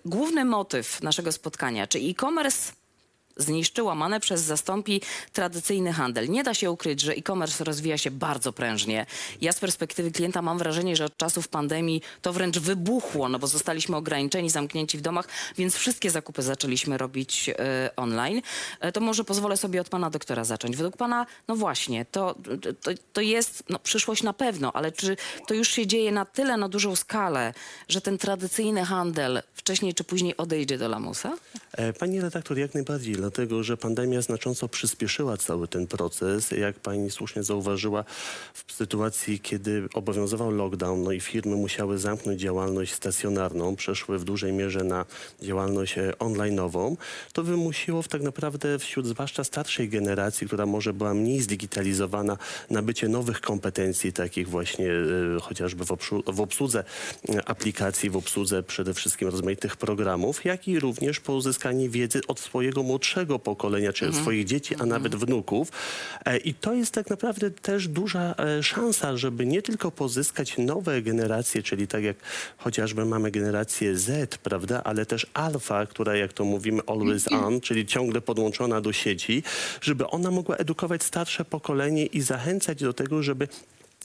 główny 0.04 0.44
motyw 0.44 1.02
naszego 1.02 1.32
spotkania, 1.32 1.86
czy 1.86 1.98
e-commerce 1.98 2.72
zniszczy, 3.36 3.82
łamane 3.82 4.20
przez 4.20 4.40
zastąpi 4.40 5.00
tradycyjny 5.32 5.92
handel. 5.92 6.28
Nie 6.28 6.44
da 6.44 6.54
się 6.54 6.70
ukryć, 6.70 7.00
że 7.00 7.12
e-commerce 7.12 7.64
rozwija 7.64 7.98
się 7.98 8.10
bardzo 8.10 8.52
prężnie. 8.52 9.06
Ja 9.40 9.52
z 9.52 9.60
perspektywy 9.60 10.10
klienta 10.10 10.42
mam 10.42 10.58
wrażenie, 10.58 10.96
że 10.96 11.04
od 11.04 11.16
czasów 11.16 11.48
pandemii 11.48 12.02
to 12.22 12.32
wręcz 12.32 12.58
wybuchło, 12.58 13.28
no 13.28 13.38
bo 13.38 13.46
zostaliśmy 13.46 13.96
ograniczeni, 13.96 14.50
zamknięci 14.50 14.98
w 14.98 15.00
domach, 15.00 15.28
więc 15.58 15.74
wszystkie 15.74 16.10
zakupy 16.10 16.42
zaczęliśmy 16.42 16.98
robić 16.98 17.48
e, 17.48 17.90
online. 17.96 18.42
E, 18.80 18.92
to 18.92 19.00
może 19.00 19.24
pozwolę 19.24 19.56
sobie 19.56 19.80
od 19.80 19.88
pana 19.88 20.10
doktora 20.10 20.44
zacząć. 20.44 20.76
Według 20.76 20.96
pana, 20.96 21.26
no 21.48 21.56
właśnie, 21.56 22.04
to, 22.04 22.34
to, 22.82 22.90
to 23.12 23.20
jest 23.20 23.62
no, 23.68 23.78
przyszłość 23.78 24.22
na 24.22 24.32
pewno, 24.32 24.72
ale 24.72 24.92
czy 24.92 25.16
to 25.46 25.54
już 25.54 25.68
się 25.68 25.86
dzieje 25.86 26.12
na 26.12 26.24
tyle, 26.24 26.56
na 26.56 26.68
dużą 26.68 26.96
skalę, 26.96 27.54
że 27.88 28.00
ten 28.00 28.18
tradycyjny 28.18 28.84
handel 28.84 29.42
wcześniej 29.54 29.94
czy 29.94 30.04
później 30.04 30.36
odejdzie 30.36 30.78
do 30.78 30.88
lamusa? 30.88 31.36
E, 31.72 31.92
Pani 31.92 32.20
redaktor, 32.20 32.58
jak 32.58 32.74
najbardziej, 32.74 33.14
dlatego 33.26 33.62
że 33.62 33.76
pandemia 33.76 34.22
znacząco 34.22 34.68
przyspieszyła 34.68 35.36
cały 35.36 35.68
ten 35.68 35.86
proces. 35.86 36.50
Jak 36.50 36.76
pani 36.80 37.10
słusznie 37.10 37.42
zauważyła, 37.42 38.04
w 38.54 38.72
sytuacji, 38.72 39.40
kiedy 39.40 39.88
obowiązywał 39.94 40.50
lockdown, 40.50 41.02
no 41.02 41.12
i 41.12 41.20
firmy 41.20 41.56
musiały 41.56 41.98
zamknąć 41.98 42.40
działalność 42.40 42.92
stacjonarną, 42.92 43.76
przeszły 43.76 44.18
w 44.18 44.24
dużej 44.24 44.52
mierze 44.52 44.84
na 44.84 45.04
działalność 45.42 45.98
e, 45.98 46.12
online'ową, 46.18 46.96
to 47.32 47.42
wymusiło 47.42 48.02
w 48.02 48.08
tak 48.08 48.22
naprawdę 48.22 48.78
wśród 48.78 49.06
zwłaszcza 49.06 49.44
starszej 49.44 49.88
generacji, 49.88 50.46
która 50.46 50.66
może 50.66 50.92
była 50.92 51.14
mniej 51.14 51.40
zdigitalizowana, 51.40 52.36
nabycie 52.70 53.08
nowych 53.08 53.40
kompetencji, 53.40 54.12
takich 54.12 54.48
właśnie 54.48 54.90
e, 54.92 55.40
chociażby 55.40 55.84
w, 55.84 55.96
w 56.26 56.40
obsłudze 56.40 56.84
e, 57.28 57.48
aplikacji, 57.48 58.10
w 58.10 58.16
obsłudze 58.16 58.62
przede 58.62 58.94
wszystkim 58.94 59.28
rozmaitych 59.28 59.76
programów, 59.76 60.44
jak 60.44 60.68
i 60.68 60.80
również 60.80 61.20
pozyskanie 61.20 61.88
wiedzy 61.88 62.20
od 62.28 62.40
swojego 62.40 62.82
młodszego 62.82 63.15
pokolenia, 63.24 63.92
czy 63.92 64.08
od 64.08 64.14
swoich 64.14 64.44
dzieci, 64.44 64.74
a 64.78 64.86
nawet 64.86 65.14
wnuków. 65.14 65.72
E, 66.24 66.36
I 66.36 66.54
to 66.54 66.74
jest 66.74 66.92
tak 66.92 67.10
naprawdę 67.10 67.50
też 67.50 67.88
duża 67.88 68.34
e, 68.38 68.62
szansa, 68.62 69.16
żeby 69.16 69.46
nie 69.46 69.62
tylko 69.62 69.90
pozyskać 69.90 70.58
nowe 70.58 71.02
generacje, 71.02 71.62
czyli 71.62 71.88
tak 71.88 72.04
jak 72.04 72.16
chociażby 72.56 73.04
mamy 73.04 73.30
generację 73.30 73.96
Z, 73.96 74.36
prawda, 74.38 74.84
ale 74.84 75.06
też 75.06 75.26
alfa, 75.34 75.86
która 75.86 76.16
jak 76.16 76.32
to 76.32 76.44
mówimy 76.44 76.82
always 76.86 77.32
on, 77.32 77.60
czyli 77.60 77.86
ciągle 77.86 78.20
podłączona 78.20 78.80
do 78.80 78.92
sieci, 78.92 79.42
żeby 79.80 80.06
ona 80.06 80.30
mogła 80.30 80.56
edukować 80.56 81.02
starsze 81.02 81.44
pokolenie 81.44 82.06
i 82.06 82.20
zachęcać 82.20 82.82
do 82.82 82.92
tego, 82.92 83.22
żeby 83.22 83.48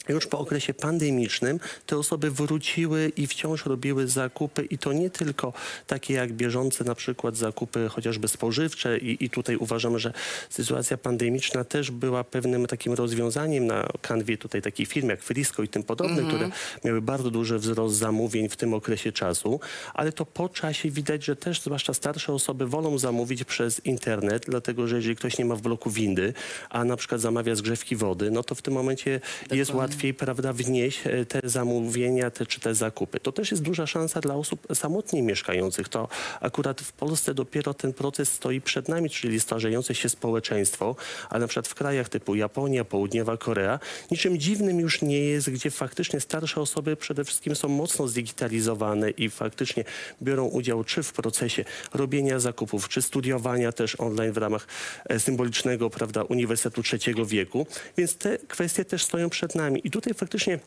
już 0.10 0.28
po 0.28 0.40
okresie 0.40 0.74
pandemicznym 0.74 1.60
te 1.86 1.98
osoby 1.98 2.32
wróciły 2.32 3.12
i 3.18 3.28
wciąż 3.28 3.66
robiły 3.66 4.08
zakupy 4.08 4.64
i 4.64 4.78
to 4.78 4.94
nie 4.94 5.10
tylko 5.10 5.54
takie 5.88 6.14
jak 6.14 6.34
bieżące 6.34 6.84
na 6.84 6.96
przykład 6.96 7.38
zakupy 7.38 7.90
chociażby 7.90 8.28
spożywcze 8.28 8.98
i, 8.98 9.26
i 9.26 9.30
tutaj 9.30 9.56
uważam, 9.56 10.00
że 10.00 10.14
sytuacja 10.50 10.98
pandemiczna 10.98 11.64
też 11.64 11.92
była 11.92 12.24
pewnym 12.24 12.68
takim 12.68 12.94
rozwiązaniem 12.94 13.68
na 13.68 13.88
kanwie 14.02 14.38
tutaj 14.38 14.62
takich 14.62 14.88
firm 14.88 15.10
jak 15.10 15.24
Frisco 15.24 15.64
i 15.64 15.68
tym 15.68 15.84
podobne, 15.84 16.24
które 16.24 16.50
miały 16.86 17.02
bardzo 17.02 17.32
duży 17.32 17.60
wzrost 17.60 17.96
zamówień 17.96 18.50
w 18.50 18.56
tym 18.56 18.74
okresie 18.74 19.12
czasu, 19.12 19.60
ale 19.94 20.12
to 20.12 20.26
po 20.26 20.50
czasie 20.50 20.92
widać, 20.92 21.26
że 21.26 21.36
też 21.36 21.62
zwłaszcza 21.62 21.94
starsze 21.94 22.34
osoby 22.34 22.68
wolą 22.68 22.98
zamówić 22.98 23.44
przez 23.44 23.86
internet, 23.86 24.46
dlatego 24.48 24.88
że 24.88 24.96
jeżeli 24.96 25.16
ktoś 25.16 25.38
nie 25.38 25.46
ma 25.46 25.56
w 25.56 25.62
bloku 25.62 25.90
windy, 25.90 26.34
a 26.70 26.86
na 26.86 26.98
przykład 26.98 27.22
zamawia 27.22 27.56
zgrzewki 27.56 27.96
wody, 27.96 28.32
no 28.32 28.44
to 28.44 28.56
w 28.56 28.62
tym 28.62 28.74
momencie 28.74 29.22
jest 29.52 29.74
łatwiej, 29.74 29.91
prawda, 30.18 30.54
wnieść 30.54 31.02
e, 31.08 31.26
te 31.26 31.40
zamówienia 31.44 32.32
te, 32.32 32.46
czy 32.46 32.60
te 32.60 32.76
zakupy. 32.76 33.20
To 33.20 33.32
też 33.32 33.52
jest 33.52 33.64
duża 33.64 33.88
szansa 33.88 34.22
dla 34.22 34.36
osób 34.36 34.68
samotnie 34.74 35.22
mieszkających. 35.22 35.90
To 35.90 36.08
akurat 36.42 36.82
w 36.82 36.92
Polsce 36.92 37.34
dopiero 37.34 37.74
ten 37.74 37.94
proces 37.94 38.34
stoi 38.34 38.62
przed 38.62 38.90
nami, 38.90 39.10
czyli 39.10 39.40
starzejące 39.40 39.96
się 39.96 40.10
społeczeństwo, 40.10 40.96
ale 41.30 41.40
na 41.40 41.48
przykład 41.48 41.68
w 41.68 41.76
krajach 41.76 42.10
typu 42.10 42.36
Japonia, 42.36 42.86
Południowa 42.86 43.38
Korea, 43.38 43.80
niczym 44.12 44.38
dziwnym 44.38 44.80
już 44.80 45.02
nie 45.02 45.20
jest, 45.20 45.50
gdzie 45.50 45.72
faktycznie 45.72 46.20
starsze 46.20 46.62
osoby 46.62 46.96
przede 46.96 47.24
wszystkim 47.24 47.56
są 47.56 47.68
mocno 47.68 48.08
zdigitalizowane 48.08 49.10
i 49.10 49.30
faktycznie 49.30 49.84
biorą 50.22 50.46
udział 50.46 50.84
czy 50.84 51.04
w 51.04 51.14
procesie 51.14 51.66
robienia 51.94 52.40
zakupów, 52.40 52.90
czy 52.90 53.02
studiowania 53.02 53.72
też 53.72 53.96
online 54.00 54.32
w 54.32 54.38
ramach 54.38 54.68
e, 55.10 55.20
symbolicznego, 55.20 55.90
prawda, 55.90 56.24
Uniwersytetu 56.24 56.84
Trzeciego 56.84 57.26
Wieku. 57.26 57.68
Więc 57.98 58.16
te 58.16 58.38
kwestie 58.38 58.86
też 58.86 59.04
stoją 59.04 59.30
przed 59.30 59.56
nami. 59.56 59.81
I 59.84 59.92
tutaj 59.92 60.14
faktycznie 60.14 60.60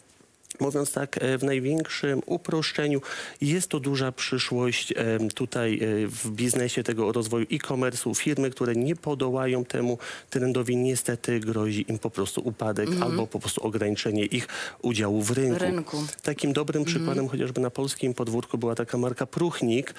Mówiąc 0.60 0.92
tak, 0.92 1.18
e, 1.22 1.38
w 1.38 1.42
największym 1.42 2.22
uproszczeniu, 2.26 3.00
jest 3.40 3.68
to 3.68 3.80
duża 3.80 4.12
przyszłość 4.12 4.92
e, 4.92 5.18
tutaj 5.34 5.74
e, 5.74 6.06
w 6.06 6.30
biznesie 6.30 6.82
tego 6.82 7.12
rozwoju 7.12 7.46
e-commerce'u. 7.52 8.16
Firmy, 8.16 8.50
które 8.50 8.74
nie 8.74 8.96
podołają 8.96 9.64
temu 9.64 9.98
trendowi, 10.30 10.76
niestety 10.76 11.40
grozi 11.40 11.84
im 11.88 11.98
po 11.98 12.10
prostu 12.10 12.40
upadek 12.44 12.88
albo 13.02 13.26
po 13.26 13.38
prostu 13.38 13.66
ograniczenie 13.66 14.24
ich 14.24 14.48
udziału 14.82 15.22
w 15.22 15.30
rynku. 15.30 15.58
Rynku. 15.58 16.06
Takim 16.22 16.52
dobrym 16.52 16.84
przykładem 16.84 17.28
chociażby 17.28 17.60
na 17.60 17.70
polskim 17.70 18.14
podwórku 18.14 18.58
była 18.58 18.74
taka 18.74 18.98
marka 18.98 19.26
Pruchnik, 19.26 19.94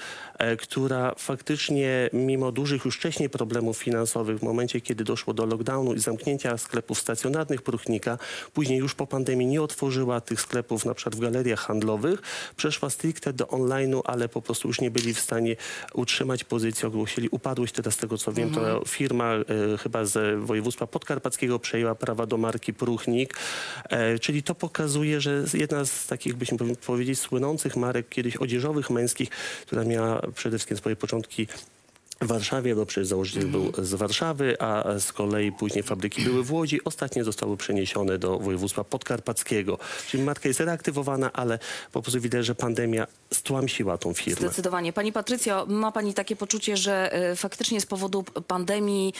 która 0.58 1.14
faktycznie 1.18 2.10
mimo 2.12 2.52
dużych 2.52 2.84
już 2.84 2.96
wcześniej 2.96 3.30
problemów 3.30 3.78
finansowych 3.78 4.38
w 4.38 4.42
momencie, 4.42 4.80
kiedy 4.80 5.04
doszło 5.04 5.34
do 5.34 5.46
lockdownu 5.46 5.94
i 5.94 5.98
zamknięcia 5.98 6.58
sklepów 6.58 6.98
stacjonarnych 6.98 7.62
Pruchnika, 7.62 8.18
później 8.52 8.78
już 8.78 8.94
po 8.94 9.06
pandemii 9.06 9.46
nie 9.46 9.62
otworzyła 9.62 10.20
tych 10.20 10.40
sklepów 10.46 10.84
na 10.84 10.94
przykład 10.94 11.14
w 11.14 11.20
galeriach 11.20 11.60
handlowych, 11.60 12.22
przeszła 12.56 12.90
stricte 12.90 13.32
do 13.32 13.44
online'u, 13.44 14.00
ale 14.04 14.28
po 14.28 14.42
prostu 14.42 14.68
już 14.68 14.80
nie 14.80 14.90
byli 14.90 15.14
w 15.14 15.20
stanie 15.20 15.56
utrzymać 15.94 16.44
pozycji, 16.44 16.86
ogłosili 16.86 17.28
upadłość. 17.28 17.74
Teraz 17.74 17.94
z 17.94 17.96
tego 17.96 18.18
co 18.18 18.32
wiem, 18.32 18.50
to 18.50 18.82
firma 18.86 19.34
e, 19.34 19.44
chyba 19.78 20.04
z 20.04 20.44
województwa 20.44 20.86
podkarpackiego 20.86 21.58
przejęła 21.58 21.94
prawa 21.94 22.26
do 22.26 22.36
marki 22.36 22.74
Pruchnik, 22.74 23.34
e, 23.90 24.18
czyli 24.18 24.42
to 24.42 24.54
pokazuje, 24.54 25.20
że 25.20 25.44
jedna 25.54 25.84
z 25.84 26.06
takich, 26.06 26.34
byśmy 26.36 26.58
powiedzieć, 26.86 27.18
słynących 27.18 27.76
marek 27.76 28.08
kiedyś 28.08 28.36
odzieżowych 28.36 28.90
męskich, 28.90 29.30
która 29.66 29.84
miała 29.84 30.22
przede 30.34 30.58
wszystkim 30.58 30.76
swoje 30.76 30.96
początki 30.96 31.46
w 32.20 32.26
Warszawie, 32.26 32.74
bo 32.74 32.86
przecież 32.86 33.08
założyciel 33.08 33.46
był 33.46 33.72
z 33.78 33.94
Warszawy, 33.94 34.60
a 34.60 34.98
z 34.98 35.12
kolei 35.12 35.52
później 35.52 35.82
fabryki 35.82 36.22
były 36.22 36.44
w 36.44 36.52
Łodzi. 36.52 36.84
Ostatnie 36.84 37.24
zostały 37.24 37.56
przeniesione 37.56 38.18
do 38.18 38.38
województwa 38.38 38.84
podkarpackiego. 38.84 39.78
Czyli 40.08 40.22
marka 40.22 40.48
jest 40.48 40.60
reaktywowana, 40.60 41.32
ale 41.32 41.58
po 41.92 42.02
prostu 42.02 42.20
widać, 42.20 42.46
że 42.46 42.54
pandemia 42.54 43.06
stłamsiła 43.34 43.98
tą 43.98 44.14
firmę. 44.14 44.40
Zdecydowanie. 44.40 44.92
Pani 44.92 45.12
Patrycjo, 45.12 45.66
ma 45.66 45.92
Pani 45.92 46.14
takie 46.14 46.36
poczucie, 46.36 46.76
że 46.76 47.12
e, 47.12 47.36
faktycznie 47.36 47.80
z 47.80 47.86
powodu 47.86 48.24
pandemii 48.46 49.14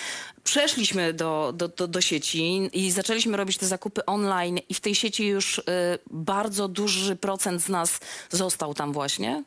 przeszliśmy 0.44 1.12
do, 1.12 1.52
do, 1.56 1.68
do, 1.68 1.88
do 1.88 2.00
sieci 2.00 2.70
i 2.72 2.90
zaczęliśmy 2.90 3.36
robić 3.36 3.58
te 3.58 3.66
zakupy 3.66 4.04
online 4.04 4.58
i 4.68 4.74
w 4.74 4.80
tej 4.80 4.94
sieci 4.94 5.26
już 5.26 5.58
e, 5.58 5.62
bardzo 6.10 6.68
duży 6.68 7.16
procent 7.16 7.62
z 7.62 7.68
nas 7.68 8.00
został 8.30 8.74
tam 8.74 8.92
właśnie? 8.92 9.44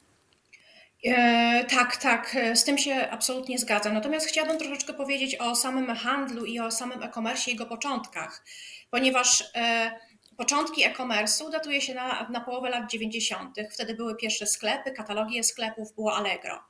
E, 1.03 1.65
tak, 1.69 1.97
tak, 1.97 2.35
e, 2.35 2.55
z 2.55 2.63
tym 2.63 2.77
się 2.77 3.09
absolutnie 3.11 3.59
zgadzam. 3.59 3.93
Natomiast 3.93 4.27
chciałabym 4.27 4.57
troszeczkę 4.57 4.93
powiedzieć 4.93 5.35
o 5.35 5.55
samym 5.55 5.95
handlu 5.95 6.45
i 6.45 6.59
o 6.59 6.71
samym 6.71 7.03
e-commerce 7.03 7.51
i 7.51 7.53
jego 7.53 7.65
początkach, 7.65 8.45
ponieważ 8.89 9.43
e, 9.55 9.91
Początki 10.37 10.83
e-commerce'u 10.83 11.51
datuje 11.51 11.81
się 11.81 11.93
na, 11.93 12.29
na 12.29 12.41
połowę 12.41 12.69
lat 12.69 12.91
90. 12.91 13.55
Wtedy 13.71 13.95
były 13.95 14.15
pierwsze 14.15 14.47
sklepy, 14.47 14.91
katalogi 14.91 15.43
sklepów, 15.43 15.95
było 15.95 16.15
Allegro. 16.15 16.63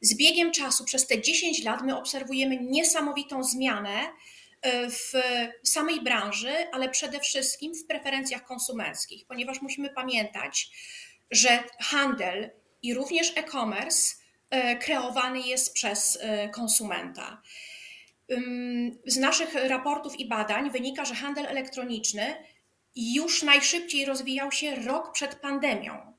Z 0.00 0.16
biegiem 0.16 0.52
czasu, 0.52 0.84
przez 0.84 1.06
te 1.06 1.22
10 1.22 1.64
lat, 1.64 1.82
my 1.82 1.96
obserwujemy 1.96 2.56
niesamowitą 2.56 3.44
zmianę 3.44 3.90
w 4.90 5.12
samej 5.64 6.00
branży, 6.00 6.52
ale 6.72 6.88
przede 6.88 7.20
wszystkim 7.20 7.74
w 7.74 7.86
preferencjach 7.86 8.44
konsumenckich, 8.44 9.26
ponieważ 9.26 9.62
musimy 9.62 9.90
pamiętać, 9.90 10.70
że 11.30 11.64
handel 11.80 12.50
i 12.82 12.94
również 12.94 13.32
e-commerce 13.36 14.14
e, 14.50 14.76
kreowany 14.76 15.40
jest 15.40 15.74
przez 15.74 16.18
e, 16.20 16.48
konsumenta. 16.48 17.42
Z 19.06 19.16
naszych 19.16 19.54
raportów 19.54 20.20
i 20.20 20.28
badań 20.28 20.70
wynika, 20.70 21.04
że 21.04 21.14
handel 21.14 21.46
elektroniczny 21.46 22.34
już 22.96 23.42
najszybciej 23.42 24.04
rozwijał 24.04 24.52
się 24.52 24.74
rok 24.74 25.12
przed 25.12 25.34
pandemią, 25.34 26.16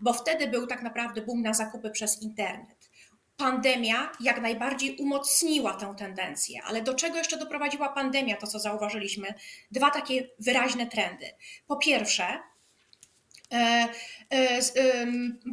bo 0.00 0.12
wtedy 0.12 0.46
był 0.48 0.66
tak 0.66 0.82
naprawdę 0.82 1.22
boom 1.22 1.42
na 1.42 1.54
zakupy 1.54 1.90
przez 1.90 2.22
internet. 2.22 2.90
Pandemia 3.36 4.12
jak 4.20 4.40
najbardziej 4.40 4.96
umocniła 4.96 5.74
tę 5.74 5.94
tendencję, 5.98 6.62
ale 6.64 6.82
do 6.82 6.94
czego 6.94 7.18
jeszcze 7.18 7.38
doprowadziła 7.38 7.88
pandemia, 7.88 8.36
to 8.36 8.46
co 8.46 8.58
zauważyliśmy? 8.58 9.34
Dwa 9.70 9.90
takie 9.90 10.28
wyraźne 10.38 10.86
trendy. 10.86 11.26
Po 11.66 11.76
pierwsze, 11.76 12.38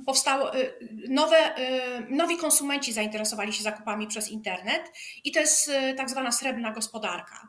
powstało 0.05 0.55
e, 0.55 0.71
nowe, 1.09 1.37
e, 1.37 1.99
nowi 2.09 2.37
konsumenci 2.37 2.93
zainteresowali 2.93 3.53
się 3.53 3.63
zakupami 3.63 4.07
przez 4.07 4.29
internet 4.29 4.91
i 5.23 5.31
to 5.31 5.39
jest 5.39 5.69
e, 5.69 5.93
tak 5.93 6.09
zwana 6.09 6.31
srebrna 6.31 6.71
gospodarka. 6.71 7.47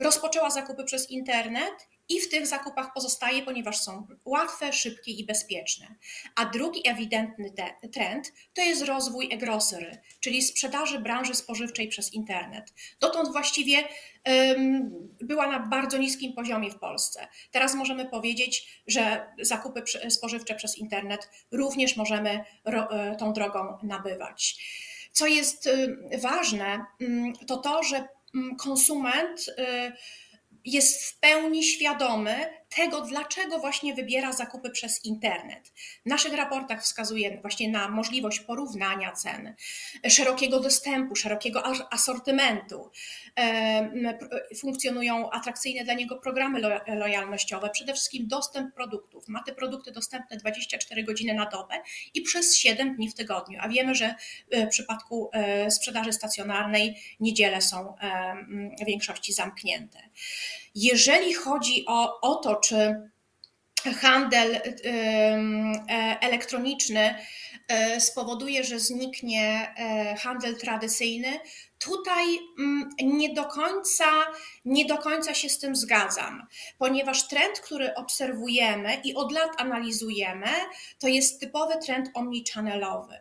Rozpoczęła 0.00 0.50
zakupy 0.50 0.84
przez 0.84 1.10
internet 1.10 1.88
i 2.10 2.20
w 2.20 2.28
tych 2.28 2.46
zakupach 2.46 2.92
pozostaje, 2.94 3.42
ponieważ 3.42 3.78
są 3.78 4.06
łatwe, 4.24 4.72
szybkie 4.72 5.12
i 5.12 5.26
bezpieczne. 5.26 5.94
A 6.34 6.44
drugi 6.44 6.88
ewidentny 6.88 7.52
trend 7.92 8.32
to 8.54 8.62
jest 8.62 8.82
rozwój 8.82 9.28
e-grocery, 9.32 9.98
czyli 10.20 10.42
sprzedaży 10.42 10.98
branży 10.98 11.34
spożywczej 11.34 11.88
przez 11.88 12.14
internet. 12.14 12.74
Dotąd 13.00 13.32
właściwie 13.32 13.76
była 15.20 15.46
na 15.46 15.60
bardzo 15.60 15.98
niskim 15.98 16.32
poziomie 16.32 16.70
w 16.70 16.78
Polsce. 16.78 17.28
Teraz 17.50 17.74
możemy 17.74 18.08
powiedzieć, 18.08 18.82
że 18.86 19.26
zakupy 19.40 19.82
spożywcze 20.08 20.54
przez 20.54 20.78
internet 20.78 21.30
również 21.50 21.96
możemy 21.96 22.44
e, 22.64 23.16
tą 23.16 23.32
drogą 23.32 23.78
nabywać. 23.82 24.56
Co 25.12 25.26
jest 25.26 25.66
em, 25.66 26.08
ważne, 26.20 26.84
to 27.46 27.56
to, 27.56 27.82
że 27.82 28.08
konsument 28.58 29.48
y, 29.48 29.52
jest 30.64 31.04
w 31.04 31.18
pełni 31.18 31.64
świadomy 31.64 32.59
tego, 32.76 33.00
dlaczego 33.00 33.58
właśnie 33.58 33.94
wybiera 33.94 34.32
zakupy 34.32 34.70
przez 34.70 35.04
internet. 35.04 35.72
W 36.06 36.08
naszych 36.08 36.32
raportach 36.34 36.82
wskazuje 36.82 37.40
właśnie 37.40 37.70
na 37.70 37.88
możliwość 37.88 38.40
porównania 38.40 39.12
cen, 39.12 39.54
szerokiego 40.08 40.60
dostępu, 40.60 41.16
szerokiego 41.16 41.66
as- 41.66 41.82
asortymentu. 41.90 42.90
Funkcjonują 44.56 45.30
atrakcyjne 45.30 45.84
dla 45.84 45.94
niego 45.94 46.16
programy 46.16 46.60
lo- 46.60 46.80
lojalnościowe, 46.86 47.70
przede 47.70 47.92
wszystkim 47.92 48.28
dostęp 48.28 48.74
produktów. 48.74 49.28
Ma 49.28 49.42
te 49.42 49.52
produkty 49.54 49.92
dostępne 49.92 50.36
24 50.36 51.04
godziny 51.04 51.34
na 51.34 51.46
dobę 51.46 51.74
i 52.14 52.22
przez 52.22 52.56
7 52.56 52.96
dni 52.96 53.08
w 53.10 53.14
tygodniu. 53.14 53.58
A 53.62 53.68
wiemy, 53.68 53.94
że 53.94 54.14
e, 54.50 54.66
w 54.66 54.70
przypadku 54.70 55.30
e, 55.32 55.70
sprzedaży 55.70 56.12
stacjonarnej 56.12 56.96
niedziele 57.20 57.60
są 57.62 57.94
w 58.82 58.84
większości 58.86 59.32
zamknięte. 59.32 59.98
Jeżeli 60.74 61.34
chodzi 61.34 61.84
o, 61.86 62.20
o 62.20 62.34
to, 62.34 62.56
czy 62.56 63.10
handel 64.00 64.54
e, 64.54 64.60
elektroniczny 66.20 67.14
e, 67.68 68.00
spowoduje, 68.00 68.64
że 68.64 68.80
zniknie 68.80 69.74
e, 69.76 70.16
handel 70.16 70.56
tradycyjny, 70.56 71.40
tutaj 71.80 72.38
mm, 72.58 72.90
nie 73.02 73.34
do 73.34 73.44
końca, 73.44 74.04
nie 74.64 74.84
do 74.84 74.98
końca 74.98 75.34
się 75.34 75.48
z 75.48 75.58
tym 75.58 75.76
zgadzam, 75.76 76.46
ponieważ 76.78 77.28
trend, 77.28 77.60
który 77.60 77.94
obserwujemy 77.94 78.94
i 79.04 79.14
od 79.14 79.32
lat 79.32 79.50
analizujemy, 79.60 80.46
to 80.98 81.08
jest 81.08 81.40
typowy 81.40 81.74
trend 81.78 82.10
omnichannel'owy. 82.14 83.14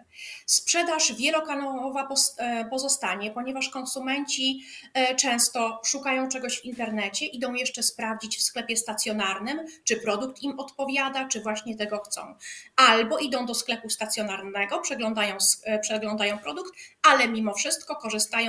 Sprzedaż 0.45 1.13
wielokanałowa 1.13 2.07
e, 2.37 2.65
pozostanie, 2.69 3.31
ponieważ 3.31 3.69
konsumenci 3.69 4.61
e, 4.93 5.15
często 5.15 5.81
szukają 5.85 6.29
czegoś 6.29 6.59
w 6.59 6.65
internecie, 6.65 7.25
idą 7.25 7.53
jeszcze 7.53 7.83
sprawdzić 7.83 8.37
w 8.37 8.41
sklepie 8.41 8.77
stacjonarnym, 8.77 9.65
czy 9.83 9.97
produkt 9.97 10.43
im 10.43 10.59
odpowiada, 10.59 11.27
czy 11.27 11.41
właśnie 11.41 11.77
tego 11.77 11.99
chcą. 11.99 12.35
Albo 12.75 13.17
idą 13.17 13.45
do 13.45 13.55
sklepu 13.55 13.89
stacjonarnego, 13.89 14.79
przeglądają, 14.79 15.37
e, 15.63 15.79
przeglądają 15.79 16.39
produkt, 16.39 16.73
ale 17.03 17.27
mimo 17.27 17.53
wszystko 17.53 17.95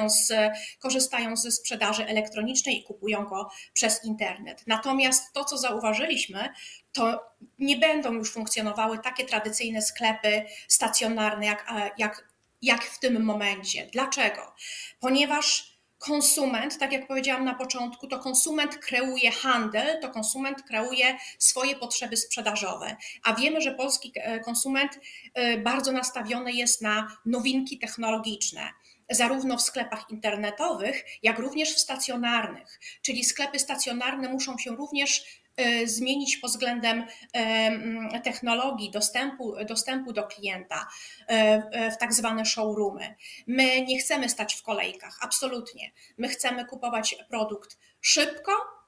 korzystają, 0.00 0.10
z, 0.10 0.32
korzystają 0.78 1.36
ze 1.36 1.50
sprzedaży 1.50 2.06
elektronicznej 2.06 2.78
i 2.78 2.84
kupują 2.84 3.24
go 3.24 3.50
przez 3.72 4.04
internet. 4.04 4.62
Natomiast 4.66 5.32
to, 5.32 5.44
co 5.44 5.58
zauważyliśmy, 5.58 6.48
to 6.92 7.24
nie 7.58 7.76
będą 7.76 8.12
już 8.12 8.32
funkcjonowały 8.32 8.98
takie 8.98 9.24
tradycyjne 9.24 9.82
sklepy 9.82 10.44
stacjonarne, 10.68 11.46
jak, 11.46 11.72
jak, 11.98 12.28
jak 12.62 12.84
w 12.84 12.98
tym 12.98 13.24
momencie. 13.24 13.86
Dlaczego? 13.92 14.54
Ponieważ 15.00 15.80
konsument, 16.00 16.78
tak 16.78 16.92
jak 16.92 17.06
powiedziałam 17.06 17.44
na 17.44 17.54
początku, 17.54 18.06
to 18.06 18.18
konsument 18.18 18.76
kreuje 18.78 19.30
handel, 19.30 20.00
to 20.00 20.10
konsument 20.10 20.62
kreuje 20.62 21.18
swoje 21.38 21.76
potrzeby 21.76 22.16
sprzedażowe. 22.16 22.96
A 23.24 23.34
wiemy, 23.34 23.60
że 23.60 23.74
polski 23.74 24.12
e, 24.14 24.40
konsument 24.40 24.98
e, 25.34 25.58
bardzo 25.58 25.92
nastawiony 25.92 26.52
jest 26.52 26.82
na 26.82 27.16
nowinki 27.26 27.78
technologiczne. 27.78 28.70
Zarówno 29.10 29.56
w 29.56 29.62
sklepach 29.62 30.10
internetowych, 30.10 31.04
jak 31.22 31.38
również 31.38 31.74
w 31.74 31.78
stacjonarnych. 31.78 32.80
Czyli 33.02 33.24
sklepy 33.24 33.58
stacjonarne 33.58 34.28
muszą 34.28 34.58
się 34.58 34.70
również 34.70 35.24
e, 35.56 35.86
zmienić 35.86 36.36
pod 36.36 36.50
względem 36.50 37.06
em, 37.32 38.08
technologii, 38.24 38.90
dostępu, 38.90 39.54
dostępu 39.68 40.12
do 40.12 40.22
klienta 40.22 40.88
e, 41.26 41.90
w 41.90 41.96
tak 41.96 42.14
zwane 42.14 42.44
showroomy. 42.44 43.14
My 43.46 43.82
nie 43.82 43.98
chcemy 43.98 44.28
stać 44.28 44.54
w 44.54 44.62
kolejkach, 44.62 45.18
absolutnie. 45.20 45.90
My 46.18 46.28
chcemy 46.28 46.64
kupować 46.64 47.16
produkt 47.28 47.78
szybko 48.00 48.79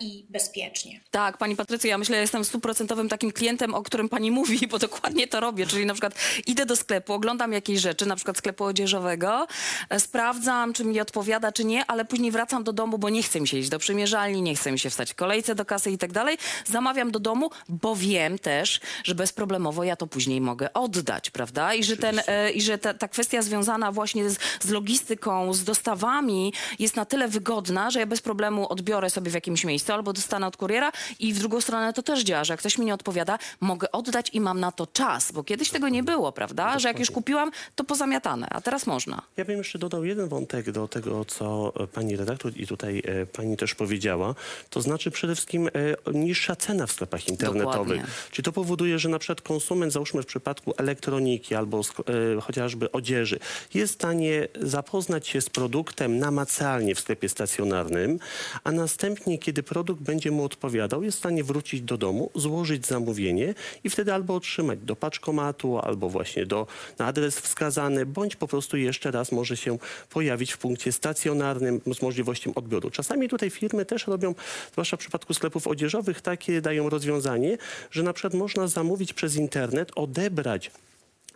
i 0.00 0.24
bezpiecznie. 0.28 1.00
Tak, 1.10 1.38
pani 1.38 1.56
Patrycja, 1.56 1.90
ja 1.90 1.98
myślę, 1.98 2.16
że 2.16 2.20
jestem 2.20 2.44
stuprocentowym 2.44 3.08
takim 3.08 3.32
klientem, 3.32 3.74
o 3.74 3.82
którym 3.82 4.08
pani 4.08 4.30
mówi, 4.30 4.66
bo 4.70 4.78
dokładnie 4.78 5.28
to 5.28 5.40
robię. 5.40 5.66
Czyli 5.66 5.86
na 5.86 5.94
przykład 5.94 6.14
idę 6.46 6.66
do 6.66 6.76
sklepu, 6.76 7.12
oglądam 7.12 7.52
jakieś 7.52 7.80
rzeczy, 7.80 8.06
na 8.06 8.16
przykład 8.16 8.38
sklepu 8.38 8.64
odzieżowego, 8.64 9.46
e, 9.88 10.00
sprawdzam, 10.00 10.72
czy 10.72 10.84
mi 10.84 11.00
odpowiada, 11.00 11.52
czy 11.52 11.64
nie, 11.64 11.86
ale 11.86 12.04
później 12.04 12.30
wracam 12.30 12.64
do 12.64 12.72
domu, 12.72 12.98
bo 12.98 13.08
nie 13.08 13.22
chce 13.22 13.40
mi 13.40 13.48
się 13.48 13.58
iść 13.58 13.68
do 13.68 13.78
przymierzalni, 13.78 14.42
nie 14.42 14.54
chce 14.54 14.72
mi 14.72 14.78
się 14.78 14.90
wstać 14.90 15.12
w 15.12 15.14
kolejce 15.14 15.54
do 15.54 15.64
kasy 15.64 15.90
i 15.90 15.98
tak 15.98 16.12
dalej. 16.12 16.38
Zamawiam 16.64 17.10
do 17.10 17.18
domu, 17.18 17.50
bo 17.68 17.96
wiem 17.96 18.38
też, 18.38 18.80
że 19.04 19.14
bezproblemowo 19.14 19.84
ja 19.84 19.96
to 19.96 20.06
później 20.06 20.40
mogę 20.40 20.72
oddać, 20.72 21.30
prawda? 21.30 21.74
I 21.74 21.84
że, 21.84 21.96
ten, 21.96 22.20
e, 22.26 22.50
i 22.50 22.62
że 22.62 22.78
ta, 22.78 22.94
ta 22.94 23.08
kwestia 23.08 23.42
związana 23.42 23.92
właśnie 23.92 24.30
z, 24.30 24.38
z 24.60 24.70
logistyką, 24.70 25.54
z 25.54 25.64
dostawami 25.64 26.52
jest 26.78 26.96
na 26.96 27.04
tyle 27.04 27.28
wygodna, 27.28 27.90
że 27.90 28.00
ja 28.00 28.06
bez 28.06 28.20
problemu 28.20 28.72
odbiorę 28.72 29.10
sobie 29.10 29.30
w 29.30 29.39
jakimś 29.40 29.64
miejscu 29.64 29.92
albo 29.92 30.12
dostanę 30.12 30.46
od 30.46 30.56
kuriera 30.56 30.92
i 31.18 31.32
w 31.32 31.38
drugą 31.38 31.60
stronę 31.60 31.92
to 31.92 32.02
też 32.02 32.22
działa, 32.22 32.44
że 32.44 32.52
jak 32.52 32.60
ktoś 32.60 32.78
mi 32.78 32.86
nie 32.86 32.94
odpowiada, 32.94 33.38
mogę 33.60 33.92
oddać 33.92 34.30
i 34.32 34.40
mam 34.40 34.60
na 34.60 34.72
to 34.72 34.86
czas, 34.86 35.32
bo 35.32 35.44
kiedyś 35.44 35.70
tego 35.70 35.88
nie 35.88 36.02
było, 36.02 36.32
prawda? 36.32 36.78
Że 36.78 36.88
jak 36.88 36.98
już 36.98 37.10
kupiłam, 37.10 37.50
to 37.74 37.84
pozamiatane, 37.84 38.46
a 38.50 38.60
teraz 38.60 38.86
można. 38.86 39.22
Ja 39.36 39.44
bym 39.44 39.58
jeszcze 39.58 39.78
dodał 39.78 40.04
jeden 40.04 40.28
wątek 40.28 40.70
do 40.70 40.88
tego, 40.88 41.24
co 41.24 41.72
pani 41.92 42.16
redaktor 42.16 42.52
i 42.56 42.66
tutaj 42.66 43.02
e, 43.06 43.26
pani 43.26 43.56
też 43.56 43.74
powiedziała. 43.74 44.34
To 44.70 44.80
znaczy 44.80 45.10
przede 45.10 45.34
wszystkim 45.34 45.68
e, 45.68 45.70
niższa 46.12 46.56
cena 46.56 46.86
w 46.86 46.92
sklepach 46.92 47.28
internetowych. 47.28 47.88
Dokładnie. 47.88 48.04
Czyli 48.30 48.44
to 48.44 48.52
powoduje, 48.52 48.98
że 48.98 49.08
na 49.08 49.18
przykład 49.18 49.40
konsument, 49.40 49.92
załóżmy 49.92 50.22
w 50.22 50.26
przypadku 50.26 50.74
elektroniki 50.76 51.54
albo 51.54 51.78
sk- 51.80 52.02
e, 52.36 52.40
chociażby 52.40 52.92
odzieży, 52.92 53.38
jest 53.74 53.92
w 53.92 53.96
stanie 53.96 54.48
zapoznać 54.60 55.28
się 55.28 55.40
z 55.40 55.50
produktem 55.50 56.18
namacalnie 56.18 56.94
w 56.94 57.00
sklepie 57.00 57.28
stacjonarnym, 57.28 58.18
a 58.64 58.72
następnie, 58.72 59.29
kiedy 59.38 59.62
produkt 59.62 60.02
będzie 60.02 60.30
mu 60.30 60.44
odpowiadał, 60.44 61.02
jest 61.02 61.16
w 61.16 61.20
stanie 61.20 61.44
wrócić 61.44 61.82
do 61.82 61.98
domu, 61.98 62.30
złożyć 62.34 62.86
zamówienie 62.86 63.54
i 63.84 63.90
wtedy 63.90 64.14
albo 64.14 64.34
otrzymać 64.34 64.78
do 64.78 64.96
paczkomatu, 64.96 65.78
albo 65.78 66.08
właśnie 66.08 66.46
do, 66.46 66.66
na 66.98 67.06
adres 67.06 67.38
wskazany, 67.38 68.06
bądź 68.06 68.36
po 68.36 68.48
prostu 68.48 68.76
jeszcze 68.76 69.10
raz 69.10 69.32
może 69.32 69.56
się 69.56 69.78
pojawić 70.10 70.52
w 70.52 70.58
punkcie 70.58 70.92
stacjonarnym 70.92 71.80
z 71.94 72.02
możliwością 72.02 72.54
odbioru. 72.54 72.90
Czasami 72.90 73.28
tutaj 73.28 73.50
firmy 73.50 73.84
też 73.84 74.06
robią, 74.06 74.34
zwłaszcza 74.72 74.96
w 74.96 75.00
przypadku 75.00 75.34
sklepów 75.34 75.66
odzieżowych, 75.66 76.20
takie 76.20 76.60
dają 76.60 76.88
rozwiązanie, 76.88 77.58
że 77.90 78.02
na 78.02 78.12
przykład 78.12 78.34
można 78.34 78.66
zamówić 78.66 79.12
przez 79.12 79.36
internet, 79.36 79.92
odebrać 79.94 80.70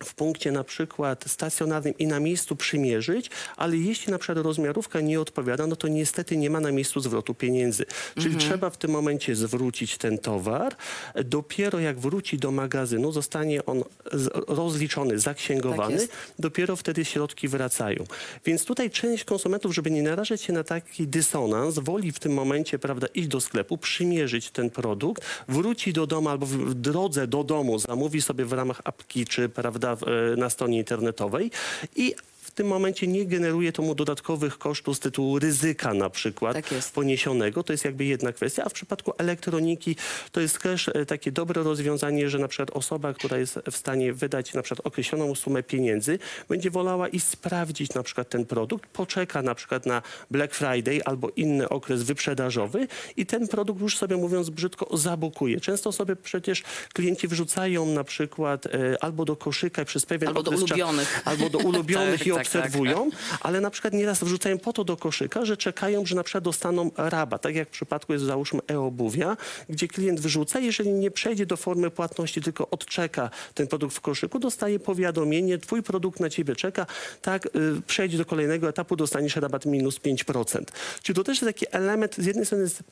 w 0.04 0.14
punkcie 0.14 0.52
na 0.52 0.64
przykład 0.64 1.24
stacjonarnym 1.26 1.94
i 1.98 2.06
na 2.06 2.20
miejscu 2.20 2.56
przymierzyć, 2.56 3.30
ale 3.56 3.76
jeśli 3.76 4.12
na 4.12 4.18
przykład 4.18 4.44
rozmiarówka 4.44 5.00
nie 5.00 5.20
odpowiada, 5.20 5.66
no 5.66 5.76
to 5.76 5.88
niestety 5.88 6.36
nie 6.36 6.50
ma 6.50 6.60
na 6.60 6.72
miejscu 6.72 7.00
zwrotu 7.00 7.34
pieniędzy. 7.34 7.84
Czyli 8.20 8.36
trzeba 8.36 8.70
w 8.70 8.76
tym 8.76 8.90
momencie 8.90 9.36
zwrócić 9.36 9.98
ten 9.98 10.18
towar. 10.18 10.76
Dopiero 11.24 11.78
jak 11.80 11.98
wróci 12.00 12.38
do 12.38 12.50
magazynu, 12.50 13.12
zostanie 13.12 13.66
on 13.66 13.82
z- 14.12 14.30
rozliczony, 14.48 15.18
zaksięgowany, 15.18 15.92
Tak 15.92 16.00
jest. 16.00 16.12
dopiero 16.38 16.76
wtedy 16.76 17.04
środki 17.04 17.48
wracają. 17.48 18.04
Więc 18.46 18.64
tutaj 18.64 18.90
część 18.90 19.24
konsumentów, 19.24 19.74
żeby 19.74 19.90
nie 19.90 20.02
narażać 20.02 20.42
się 20.42 20.52
na 20.52 20.64
taki 20.64 21.08
dysonans, 21.08 21.78
woli 21.78 22.12
w 22.12 22.18
tym 22.18 22.32
momencie, 22.34 22.78
prawda, 22.78 23.06
iść 23.14 23.28
do 23.28 23.40
sklepu, 23.40 23.78
przymierzyć 23.78 24.50
ten 24.50 24.70
produkt, 24.70 25.24
wróci 25.48 25.92
do 25.92 26.06
domu 26.06 26.28
albo 26.28 26.46
w- 26.46 26.50
w 26.70 26.74
drodze 26.74 27.26
do 27.26 27.44
domu 27.44 27.78
zamówi 27.78 28.22
sobie 28.22 28.44
w 28.44 28.52
ramach 28.52 28.80
apki 28.84 29.24
czy, 29.26 29.48
prawda, 29.48 29.83
w, 29.92 30.02
e, 30.02 30.36
na 30.36 30.50
stronie 30.50 30.78
internetowej. 30.78 31.50
I 31.96 32.14
tym 32.54 32.66
momencie 32.66 33.06
nie 33.06 33.26
generuje 33.26 33.72
to 33.72 33.82
mu 33.82 33.94
dodatkowych 33.94 34.58
kosztów 34.58 34.96
z 34.96 35.00
tytułu 35.00 35.38
ryzyka 35.38 35.94
na 35.94 36.10
przykład 36.10 36.54
Tak 36.54 36.64
poniesionego. 36.94 37.62
To 37.62 37.72
jest 37.72 37.84
jakby 37.84 38.04
jedna 38.04 38.32
kwestia, 38.32 38.62
a 38.64 38.68
w 38.68 38.72
przypadku 38.72 39.12
elektroniki 39.18 39.96
to 40.32 40.40
jest 40.40 40.58
też 40.58 40.88
e, 40.88 41.06
takie 41.06 41.32
dobre 41.32 41.62
rozwiązanie, 41.62 42.28
że 42.30 42.38
na 42.38 42.48
przykład 42.48 42.70
osoba, 42.70 43.14
która 43.14 43.38
jest 43.38 43.58
w 43.70 43.76
stanie 43.76 44.12
wydać 44.12 44.54
na 44.54 44.62
przykład 44.62 44.86
określoną 44.86 45.34
sumę 45.34 45.62
pieniędzy, 45.62 46.18
będzie 46.48 46.70
wolała 46.70 47.08
i 47.08 47.20
sprawdzić 47.20 47.94
na 47.94 48.02
przykład 48.02 48.28
ten 48.28 48.44
produkt, 48.46 48.86
poczeka 48.90 49.42
na 49.42 49.54
przykład 49.54 49.86
na 49.86 50.02
Black 50.30 50.54
Friday 50.54 51.00
albo 51.04 51.28
inny 51.36 51.68
okres 51.68 52.02
wyprzedażowy 52.02 52.88
i 53.16 53.26
ten 53.26 53.48
produkt 53.48 53.80
już 53.80 53.96
sobie 53.98 54.16
mówiąc 54.16 54.50
brzydko 54.50 54.96
zabukuje. 54.96 55.60
Często 55.60 55.92
sobie 55.92 56.16
przecież 56.16 56.62
klienci 56.92 57.28
wrzucają 57.28 57.86
na 57.86 58.04
przykład 58.04 58.66
e, 58.66 58.70
albo 59.04 59.24
do 59.24 59.36
koszyka 59.36 59.84
przez 59.84 60.06
pewien 60.06 60.28
Albo 60.28 60.42
do 60.42 60.50
okres 60.50 60.60
cza- 60.64 60.64
ulubionych. 60.72 61.22
albo 61.24 61.50
do 61.50 61.58
ulubionych 61.68 62.18
Tak, 62.18 62.26
i 62.26 62.30
tak, 62.30 62.38
tak. 62.38 62.43
Obserwują, 62.44 63.10
ale 63.40 63.60
na 63.60 63.70
przykład 63.70 63.94
nieraz 63.94 64.24
wrzucają 64.24 64.58
po 64.58 64.72
to 64.72 64.84
do 64.84 64.96
koszyka, 64.96 65.44
że 65.44 65.56
czekają, 65.56 66.06
że 66.06 66.16
na 66.16 66.22
przykład 66.22 66.44
dostaną 66.44 66.90
rabat. 66.96 67.42
Tak 67.42 67.54
jak 67.54 67.68
w 67.68 67.70
przypadku 67.70 68.12
jest 68.12 68.24
załóżmy 68.24 68.60
e-obuwia, 68.70 69.36
gdzie 69.68 69.88
klient 69.88 70.20
wyrzuca, 70.20 70.60
jeżeli 70.60 70.92
nie 70.92 71.10
przejdzie 71.10 71.46
do 71.46 71.56
formy 71.56 71.90
płatności, 71.90 72.40
tylko 72.40 72.70
odczeka 72.70 73.30
ten 73.54 73.66
produkt 73.66 73.96
w 73.96 74.00
koszyku, 74.00 74.38
dostaje 74.38 74.78
powiadomienie, 74.78 75.58
twój 75.58 75.82
produkt 75.82 76.20
na 76.20 76.30
ciebie 76.30 76.56
czeka, 76.56 76.86
tak, 77.22 77.46
y, 77.46 77.50
przejdź 77.86 78.16
do 78.16 78.24
kolejnego 78.24 78.68
etapu, 78.68 78.96
dostaniesz 78.96 79.36
rabat 79.36 79.66
minus 79.66 80.00
5%. 80.00 80.72
Czyli 81.02 81.16
to 81.16 81.24
też 81.24 81.42
jest 81.42 81.54
taki 81.54 81.66
element, 81.70 82.16
z 82.16 82.26
jednej 82.26 82.46
strony 82.46 82.68
z 82.68 82.82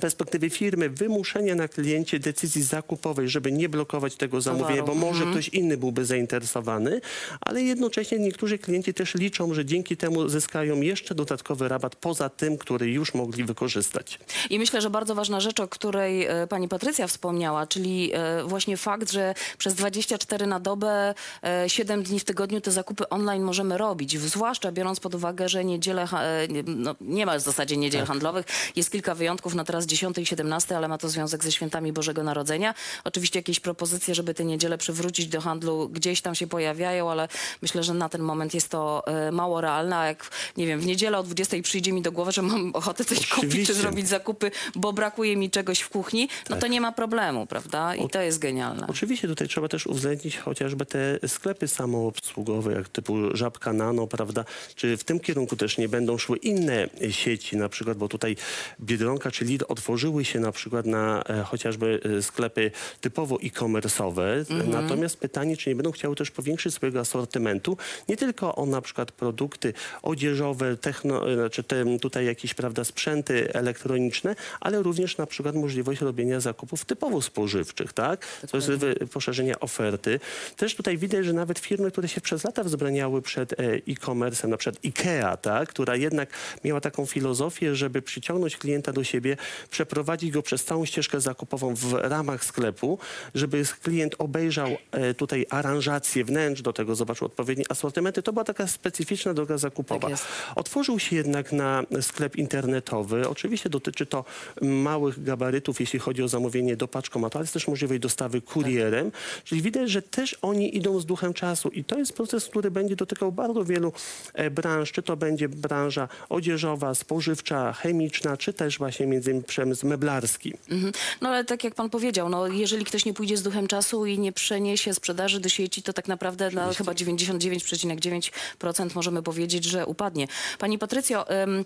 perspektywy 0.00 0.50
firmy 0.50 0.90
wymuszenia 0.90 1.54
na 1.54 1.68
kliencie 1.68 2.18
decyzji 2.18 2.62
zakupowej, 2.62 3.28
żeby 3.28 3.52
nie 3.52 3.68
blokować 3.68 4.16
tego 4.16 4.40
zamówienia, 4.40 4.82
bo 4.82 4.94
może 4.94 5.24
ktoś 5.26 5.48
inny 5.48 5.76
byłby 5.76 6.04
zainteresowany, 6.04 7.00
ale 7.40 7.62
jednocześnie 7.62 8.18
niektórzy 8.18 8.58
klienci 8.58 8.94
też 8.94 9.14
liczą, 9.14 9.54
że 9.54 9.64
dzięki 9.64 9.96
temu 9.96 10.28
zyskają 10.28 10.80
jeszcze 10.80 11.14
dodatkowy 11.14 11.68
rabat 11.68 11.96
poza 11.96 12.28
tym, 12.28 12.58
który 12.58 12.90
już 12.90 13.14
mogli 13.14 13.44
wykorzystać. 13.44 14.18
I 14.50 14.58
myślę, 14.58 14.80
że 14.80 14.90
bardzo 14.90 15.14
ważna 15.14 15.40
rzecz, 15.40 15.60
o 15.60 15.68
której 15.68 16.26
e, 16.26 16.46
pani 16.46 16.68
Patrycja 16.68 17.06
wspomniała, 17.06 17.66
czyli 17.66 18.10
e, 18.14 18.44
właśnie 18.44 18.76
fakt, 18.76 19.10
że 19.12 19.34
przez 19.58 19.74
24 19.74 20.46
na 20.46 20.60
dobę, 20.60 21.14
e, 21.42 21.64
7 21.70 22.02
dni 22.02 22.20
w 22.20 22.24
tygodniu 22.24 22.60
te 22.60 22.70
zakupy 22.70 23.08
online 23.08 23.42
możemy 23.42 23.78
robić. 23.78 24.18
Zwłaszcza 24.18 24.72
biorąc 24.72 25.00
pod 25.00 25.14
uwagę, 25.14 25.48
że 25.48 25.64
niedzielę, 25.64 26.06
ha- 26.06 26.22
e, 26.22 26.48
nie- 26.48 26.62
no, 26.66 26.94
nie 27.00 27.26
ma 27.26 27.38
w 27.38 27.40
zasadzie 27.42 27.76
niedziel 27.76 28.06
handlowych. 28.06 28.46
Jest 28.76 28.90
kilka 28.92 29.14
wyjątków 29.14 29.54
na 29.54 29.64
teraz 29.64 29.86
10 29.88 30.18
i 30.18 30.26
17, 30.26 30.76
ale 30.76 30.88
ma 30.88 30.98
to 30.98 31.08
związek 31.08 31.44
ze 31.44 31.52
świętami 31.52 31.92
Bożego 31.92 32.22
Narodzenia. 32.22 32.74
Oczywiście 33.04 33.38
jakieś 33.38 33.60
propozycje, 33.60 34.14
żeby 34.14 34.34
te 34.34 34.44
niedziele 34.44 34.78
przywrócić 34.78 35.26
do 35.26 35.40
handlu 35.40 35.88
gdzieś 35.88 36.20
tam 36.20 36.34
się 36.34 36.46
pojawiają, 36.46 37.10
ale 37.10 37.28
myślę, 37.62 37.82
że 37.82 37.94
na 37.94 38.08
ten 38.08 38.22
moment 38.22 38.54
jest 38.54 38.68
to 38.68 39.02
e, 39.06 39.32
mało 39.32 39.60
realne. 39.60 39.96
A 39.96 40.06
jak, 40.06 40.30
nie 40.56 40.66
wiem, 40.66 40.80
w 40.80 40.86
niedzielę 40.86 41.18
o 41.18 41.22
20 41.22 41.56
przyjdzie 41.62 41.92
mi 41.92 42.02
do 42.02 42.12
głowy, 42.12 42.32
że 42.32 42.42
mam 42.42 42.74
ochotę 42.74 43.04
coś 43.04 43.26
kupić 43.26 43.66
czy 43.66 43.74
zrobić 43.74 44.08
zakupy, 44.08 44.50
bo 44.74 44.92
brakuje 44.92 45.36
mi 45.36 45.50
czegoś 45.50 45.80
w 45.80 45.88
kuchni, 45.88 46.28
no 46.50 46.56
to 46.56 46.66
nie 46.66 46.80
ma 46.80 46.92
problemu, 46.92 47.46
prawda? 47.46 47.94
I 47.94 48.08
to 48.08 48.20
jest 48.20 48.38
genialne. 48.38 48.86
Oczywiście 48.86 49.28
tutaj 49.28 49.48
trzeba 49.48 49.68
też 49.68 49.86
uwzględnić 49.86 50.38
chociażby 50.38 50.86
te 50.86 51.28
sklepy 51.28 51.68
samoobsługowe, 51.68 52.72
jak 52.72 52.88
typu 52.88 53.36
Żabka 53.36 53.72
Nano, 53.72 54.06
prawda? 54.06 54.44
Czy 54.74 54.96
w 54.96 55.04
tym 55.04 55.20
kierunku 55.20 55.56
też 55.56 55.78
nie 55.78 55.88
będą 55.88 56.18
szły 56.18 56.36
inne 56.36 56.88
sieci 57.10 57.56
na 57.56 57.68
przykład, 57.68 57.98
bo 57.98 58.08
tutaj 58.08 58.36
Biedronka 58.80 59.30
czy 59.30 59.44
Lidl 59.44 59.64
otworzyły 59.68 60.24
się 60.24 60.40
na 60.40 60.52
przykład 60.52 60.86
na 60.86 61.22
e, 61.22 61.42
chociażby 61.42 62.00
e, 62.18 62.22
sklepy 62.22 62.70
typowo 63.00 63.38
e-commerce'owe. 63.42 64.44
Natomiast 64.66 65.16
pytanie, 65.16 65.56
czy 65.56 65.70
nie 65.70 65.76
będą 65.76 65.92
chciały 65.92 66.16
też 66.16 66.30
powiększyć 66.30 66.74
swojego 66.74 67.00
asortymentu, 67.00 67.76
nie 68.08 68.16
tylko 68.16 68.54
o 68.54 68.66
na 68.66 68.80
przykład 68.80 69.12
produkty 69.12 69.72
odzieżowe, 70.02 70.76
techno, 70.76 71.30
e, 71.30 71.34
znaczy 71.34 71.62
te, 71.62 71.98
tutaj 71.98 72.26
jakieś, 72.26 72.54
prawda, 72.54 72.84
sprzęty 72.84 73.54
elektroniczne, 73.54 74.36
ale 74.60 74.82
również 74.82 75.16
na 75.16 75.26
przykład 75.26 75.54
możliwość 75.54 76.00
robienia 76.00 76.40
zakupów 76.40 76.84
typowo 76.84 77.22
spożywczych, 77.22 77.92
tak? 77.92 78.26
To 78.50 78.56
jest 78.56 78.70
poszerzenie 79.12 79.60
oferty. 79.60 80.20
Też 80.56 80.74
tutaj 80.74 80.98
widać, 80.98 81.24
że 81.24 81.32
nawet 81.32 81.58
firmy, 81.58 81.90
które 81.90 82.08
się 82.08 82.20
przez 82.20 82.44
lata 82.44 82.64
wzbraniały 82.64 83.22
przed 83.22 83.60
e-commerce'em, 83.60 84.48
na 84.48 84.56
przykład 84.56 84.84
IKEA, 84.84 85.36
tak? 85.42 85.68
która 85.68 85.96
jednak 85.96 86.28
miała 86.64 86.80
taką 86.80 87.06
filozofię, 87.06 87.74
żeby 87.74 88.02
przyciągnąć 88.02 88.56
klienta 88.56 88.92
do 88.92 89.04
siebie, 89.04 89.36
przeprowadzić 89.70 90.30
go 90.30 90.42
przez 90.42 90.64
całą 90.64 90.84
ścieżkę 90.84 91.20
zakupową 91.20 91.74
w 91.74 91.92
ramach 91.92 92.44
sklepu, 92.44 92.98
żeby 93.34 93.64
klient 93.82 94.14
obejrzał 94.18 94.68
e, 94.90 95.14
tutaj 95.14 95.46
aranżację 95.50 96.24
wnętrz, 96.24 96.62
do 96.62 96.72
tego 96.72 96.94
zobaczył 96.94 97.26
odpowiednie 97.26 97.64
asortymenty. 97.68 98.22
To 98.22 98.32
była 98.32 98.44
taka 98.44 98.66
specyficzna 98.66 99.34
droga 99.34 99.58
zakupowa. 99.58 100.10
Tak. 100.10 100.18
Otworzył 100.54 100.98
się 100.98 101.16
jednak 101.16 101.52
na 101.52 101.82
sklep 102.00 102.36
internetowy. 102.36 103.28
Oczywiście 103.28 103.70
dotyczy 103.70 104.06
to 104.06 104.24
małych 104.62 105.22
gabarytów, 105.22 105.80
jeśli 105.80 105.98
chodzi 105.98 106.22
o 106.22 106.28
zamówienie 106.28 106.76
do 106.76 106.88
paczkomatu, 106.88 107.38
ale 107.38 107.42
jest 107.42 107.54
też 107.54 107.68
możliwość 107.68 108.00
dostawy 108.00 108.40
kurierem. 108.40 109.12
Czyli 109.44 109.62
widać, 109.62 109.90
że 109.90 110.02
też 110.02 110.38
oni 110.42 110.76
idą 110.76 111.00
z 111.00 111.06
duchem 111.06 111.34
czasu 111.34 111.68
i 111.68 111.84
to 111.84 111.98
jest 111.98 112.12
proces, 112.12 112.46
który 112.46 112.70
będzie 112.70 112.96
dotykał 112.96 113.32
bardzo 113.32 113.64
wielu 113.64 113.92
e, 114.34 114.50
branż, 114.50 114.92
czy 114.92 115.02
to 115.02 115.16
będzie 115.16 115.48
branża 115.48 116.08
odzieżowa, 116.28 116.94
spożywcza, 116.94 117.72
chemiczna, 117.72 118.36
czy 118.36 118.52
też 118.52 118.78
właśnie 118.78 119.06
między 119.06 119.30
innymi 119.30 119.44
przemysł 119.48 119.86
meblarski. 119.86 120.54
Mhm. 120.70 120.92
No 121.20 121.28
ale 121.28 121.44
tak 121.44 121.64
jak 121.64 121.74
pan 121.74 121.90
powiedział, 121.90 122.28
no, 122.28 122.46
jeżeli 122.46 122.84
ktoś 122.84 123.04
nie 123.04 123.14
pójdzie 123.14 123.36
z 123.36 123.42
duchem 123.42 123.66
czasu 123.66 124.06
i 124.06 124.18
nie 124.18 124.32
przeniesie 124.32 124.94
sprzedaży 124.94 125.40
do 125.40 125.48
sieci, 125.48 125.82
to 125.82 125.92
tak 125.92 126.08
naprawdę 126.08 126.50
na 126.50 126.72
chyba 126.72 126.92
99,9% 126.92 128.94
możemy 128.94 129.22
powiedzieć, 129.22 129.64
że 129.64 129.86
upadnie. 129.86 130.28
Pani 130.58 130.78
Patrycjo, 130.78 131.42
ym, 131.42 131.64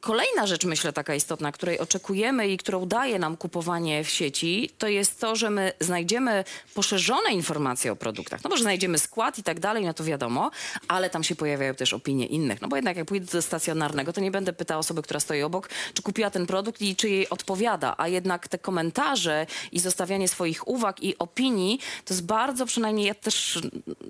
Kolejna 0.00 0.46
rzecz, 0.46 0.64
myślę, 0.64 0.92
taka 0.92 1.14
istotna, 1.14 1.52
której 1.52 1.78
oczekujemy 1.78 2.48
i 2.48 2.58
którą 2.58 2.86
daje 2.86 3.18
nam 3.18 3.36
kupowanie 3.36 4.04
w 4.04 4.08
sieci, 4.08 4.70
to 4.78 4.88
jest 4.88 5.20
to, 5.20 5.36
że 5.36 5.50
my 5.50 5.72
znajdziemy 5.80 6.44
poszerzone 6.74 7.32
informacje 7.32 7.92
o 7.92 7.96
produktach. 7.96 8.44
No 8.44 8.50
bo, 8.50 8.56
że 8.56 8.62
znajdziemy 8.62 8.98
skład 8.98 9.38
i 9.38 9.42
tak 9.42 9.60
dalej, 9.60 9.84
no 9.84 9.94
to 9.94 10.04
wiadomo, 10.04 10.50
ale 10.88 11.10
tam 11.10 11.24
się 11.24 11.36
pojawiają 11.36 11.74
też 11.74 11.92
opinie 11.92 12.26
innych. 12.26 12.62
No 12.62 12.68
bo 12.68 12.76
jednak 12.76 12.96
jak 12.96 13.06
pójdę 13.06 13.26
do 13.32 13.42
stacjonarnego, 13.42 14.12
to 14.12 14.20
nie 14.20 14.30
będę 14.30 14.52
pytała 14.52 14.78
osoby, 14.78 15.02
która 15.02 15.20
stoi 15.20 15.42
obok, 15.42 15.68
czy 15.94 16.02
kupiła 16.02 16.30
ten 16.30 16.46
produkt 16.46 16.82
i 16.82 16.96
czy 16.96 17.08
jej 17.08 17.28
odpowiada. 17.28 17.94
A 17.98 18.08
jednak 18.08 18.48
te 18.48 18.58
komentarze 18.58 19.46
i 19.72 19.80
zostawianie 19.80 20.28
swoich 20.28 20.68
uwag 20.68 21.02
i 21.02 21.18
opinii, 21.18 21.78
to 22.04 22.14
jest 22.14 22.26
bardzo, 22.26 22.66
przynajmniej 22.66 23.06
ja 23.06 23.14
też 23.14 23.58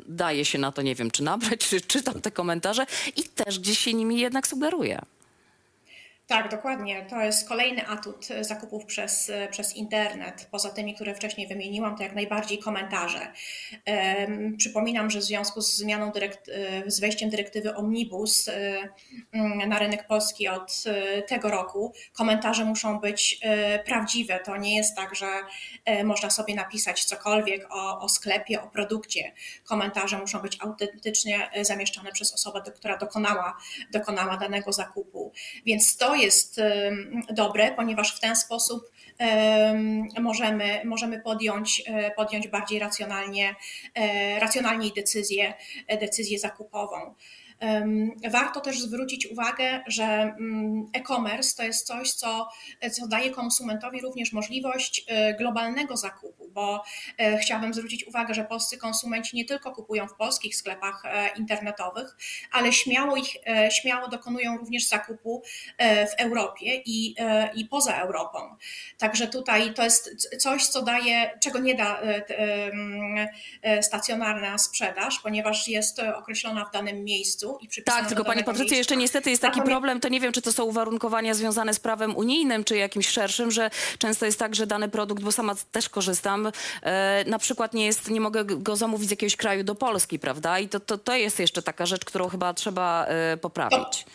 daję 0.08 0.44
się 0.44 0.58
na 0.58 0.72
to, 0.72 0.82
nie 0.82 0.94
wiem, 0.94 1.10
czy 1.10 1.22
nabrać, 1.22 1.60
czy 1.68 1.80
czytam 1.80 2.20
te 2.20 2.30
komentarze 2.30 2.86
i 3.16 3.22
też 3.22 3.58
gdzieś 3.58 3.78
się 3.78 3.94
nimi 3.94 4.20
jednak 4.20 4.46
sugeruję. 4.46 5.02
Tak, 6.26 6.50
dokładnie. 6.50 7.06
To 7.10 7.20
jest 7.20 7.48
kolejny 7.48 7.86
atut 7.88 8.28
zakupów 8.40 8.84
przez, 8.84 9.32
przez 9.50 9.76
internet. 9.76 10.48
Poza 10.50 10.70
tymi, 10.70 10.94
które 10.94 11.14
wcześniej 11.14 11.48
wymieniłam, 11.48 11.96
to 11.96 12.02
jak 12.02 12.14
najbardziej 12.14 12.58
komentarze. 12.58 13.32
Przypominam, 14.58 15.10
że 15.10 15.18
w 15.18 15.22
związku 15.22 15.60
z 15.60 15.76
zmianą 15.76 16.12
dyrekt, 16.12 16.50
z 16.86 17.00
wejściem 17.00 17.30
dyrektywy 17.30 17.74
Omnibus 17.74 18.48
e, 18.48 18.88
mm, 19.32 19.68
na 19.68 19.78
rynek 19.78 20.06
polski 20.06 20.48
od 20.48 20.84
e, 20.86 21.22
tego 21.22 21.50
roku, 21.50 21.92
komentarze 22.12 22.64
muszą 22.64 22.98
być 23.00 23.38
e, 23.42 23.78
prawdziwe. 23.78 24.40
To 24.40 24.56
nie 24.56 24.76
jest 24.76 24.96
tak, 24.96 25.14
że 25.14 25.26
można 26.04 26.30
sobie 26.30 26.54
napisać 26.54 27.04
cokolwiek 27.04 27.66
o, 27.70 28.00
o 28.00 28.08
sklepie, 28.08 28.62
o 28.62 28.66
produkcie. 28.66 29.32
Komentarze 29.64 30.18
muszą 30.18 30.38
być 30.38 30.58
autentycznie 30.60 31.50
e, 31.52 31.64
zamieszczone 31.64 32.12
przez 32.12 32.34
osobę, 32.34 32.62
która 32.76 32.96
dokonała, 32.96 33.56
dokonała 33.92 34.36
danego 34.36 34.72
zakupu. 34.72 35.32
Więc 35.66 35.96
to 35.96 36.15
jest 36.16 36.60
dobre, 37.30 37.72
ponieważ 37.72 38.16
w 38.16 38.20
ten 38.20 38.36
sposób 38.36 38.90
em, 39.18 40.08
możemy, 40.20 40.80
możemy 40.84 41.20
podjąć, 41.20 41.82
e, 41.86 42.10
podjąć 42.10 42.48
bardziej 42.48 42.78
racjonalnie, 42.78 43.54
e, 43.94 44.40
racjonalniej 44.40 44.92
decyzję, 44.96 45.54
decyzję 46.00 46.38
zakupową. 46.38 47.14
Warto 48.30 48.60
też 48.60 48.80
zwrócić 48.80 49.26
uwagę, 49.26 49.82
że 49.86 50.04
mm, 50.04 50.90
e-commerce 50.92 51.56
to 51.56 51.62
jest 51.62 51.86
coś, 51.86 52.12
co, 52.12 52.48
co 52.92 53.08
daje 53.08 53.30
konsumentowi 53.30 54.00
również 54.00 54.32
możliwość 54.32 55.04
e, 55.08 55.34
globalnego 55.34 55.96
zakupu, 55.96 56.48
bo 56.56 56.84
e, 57.18 57.38
chciałabym 57.38 57.74
zwrócić 57.74 58.06
uwagę, 58.06 58.34
że 58.34 58.44
polscy 58.44 58.78
konsumenci 58.78 59.36
nie 59.36 59.44
tylko 59.44 59.72
kupują 59.72 60.08
w 60.08 60.14
polskich 60.14 60.56
sklepach 60.56 61.02
e, 61.04 61.28
internetowych, 61.38 62.16
ale 62.52 62.72
śmiało 62.72 63.16
ich, 63.16 63.36
e, 63.46 63.70
śmiało 63.70 64.08
dokonują 64.08 64.56
również 64.56 64.88
zakupu 64.88 65.42
w 65.78 66.20
Europie 66.20 66.82
i, 66.86 67.14
i 67.54 67.64
poza 67.64 67.96
Europą. 67.96 68.38
Także 68.98 69.26
tutaj 69.26 69.74
to 69.74 69.84
jest 69.84 70.28
coś, 70.38 70.66
co 70.66 70.82
daje, 70.82 71.38
czego 71.42 71.58
nie 71.58 71.74
da 71.74 72.00
stacjonarna 73.80 74.58
sprzedaż, 74.58 75.18
ponieważ 75.18 75.68
jest 75.68 75.98
określona 75.98 76.64
w 76.64 76.72
danym 76.72 77.04
miejscu 77.04 77.45
i 77.60 77.68
przypisana 77.68 78.00
Tak, 78.00 78.08
tylko 78.08 78.24
pani 78.24 78.44
Patrycja, 78.44 78.76
jeszcze 78.76 78.96
niestety 78.96 79.30
jest 79.30 79.42
taki 79.42 79.62
problem, 79.62 80.00
to 80.00 80.08
nie 80.08 80.20
wiem, 80.20 80.32
czy 80.32 80.42
to 80.42 80.52
są 80.52 80.64
uwarunkowania 80.64 81.34
związane 81.34 81.74
z 81.74 81.80
prawem 81.80 82.16
unijnym, 82.16 82.64
czy 82.64 82.76
jakimś 82.76 83.08
szerszym, 83.08 83.50
że 83.50 83.70
często 83.98 84.26
jest 84.26 84.38
tak, 84.38 84.54
że 84.54 84.66
dany 84.66 84.88
produkt, 84.88 85.22
bo 85.22 85.32
sama 85.32 85.54
też 85.72 85.88
korzystam, 85.88 86.52
e, 86.82 87.24
na 87.26 87.38
przykład 87.38 87.74
nie 87.74 87.86
jest, 87.86 88.10
nie 88.10 88.20
mogę 88.20 88.44
go 88.44 88.76
zamówić 88.76 89.08
z 89.08 89.10
jakiegoś 89.10 89.36
kraju 89.36 89.64
do 89.64 89.74
Polski, 89.74 90.18
prawda? 90.18 90.58
I 90.58 90.68
to, 90.68 90.80
to, 90.80 90.98
to 90.98 91.16
jest 91.16 91.40
jeszcze 91.40 91.62
taka 91.62 91.86
rzecz, 91.86 92.04
którą 92.04 92.28
chyba 92.28 92.54
trzeba 92.54 93.06
e, 93.06 93.36
poprawić. 93.36 94.06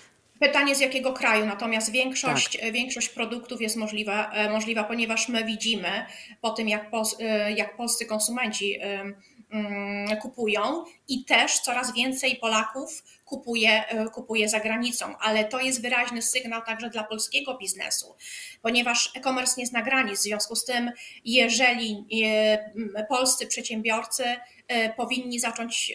Pytanie 0.41 0.76
z 0.76 0.80
jakiego 0.80 1.13
kraju, 1.13 1.46
natomiast 1.46 1.91
większość, 1.91 2.58
Tak. 2.58 2.72
większość 2.72 3.10
produktów 3.10 3.62
jest 3.62 3.76
możliwa, 3.76 4.32
e, 4.32 4.50
możliwa, 4.50 4.84
ponieważ 4.84 5.30
my 5.30 5.46
widzimy 5.46 6.06
po 6.41 6.50
tym, 6.50 6.70
jak, 6.70 6.89
pos, 6.89 7.15
e, 7.20 7.52
jak 7.52 7.78
polscy 7.78 8.06
konsumenci 8.06 8.80
kupują 10.22 10.84
i 11.08 11.26
też 11.26 11.60
coraz 11.60 11.94
więcej 11.94 12.36
Polaków 12.36 13.04
kupuje, 13.32 13.88
e, 13.88 14.06
kupuje 14.06 14.50
za 14.50 14.60
granicą, 14.60 15.18
ale 15.18 15.46
to 15.46 15.60
jest 15.60 15.82
wyraźny 15.82 16.22
sygnał 16.22 16.62
także 16.62 16.90
dla 16.90 17.04
polskiego 17.04 17.58
biznesu, 17.58 18.16
ponieważ 18.62 19.12
e-commerce 19.16 19.56
nie 19.58 19.66
zna 19.66 19.82
granic, 19.82 20.20
w 20.20 20.24
związku 20.24 20.56
z 20.56 20.66
tym 20.66 20.92
jeżeli 21.26 22.06
e, 22.96 23.06
polscy 23.10 23.48
przedsiębiorcy 23.48 24.24
e, 24.68 24.94
powinni 24.94 25.40
zacząć 25.40 25.94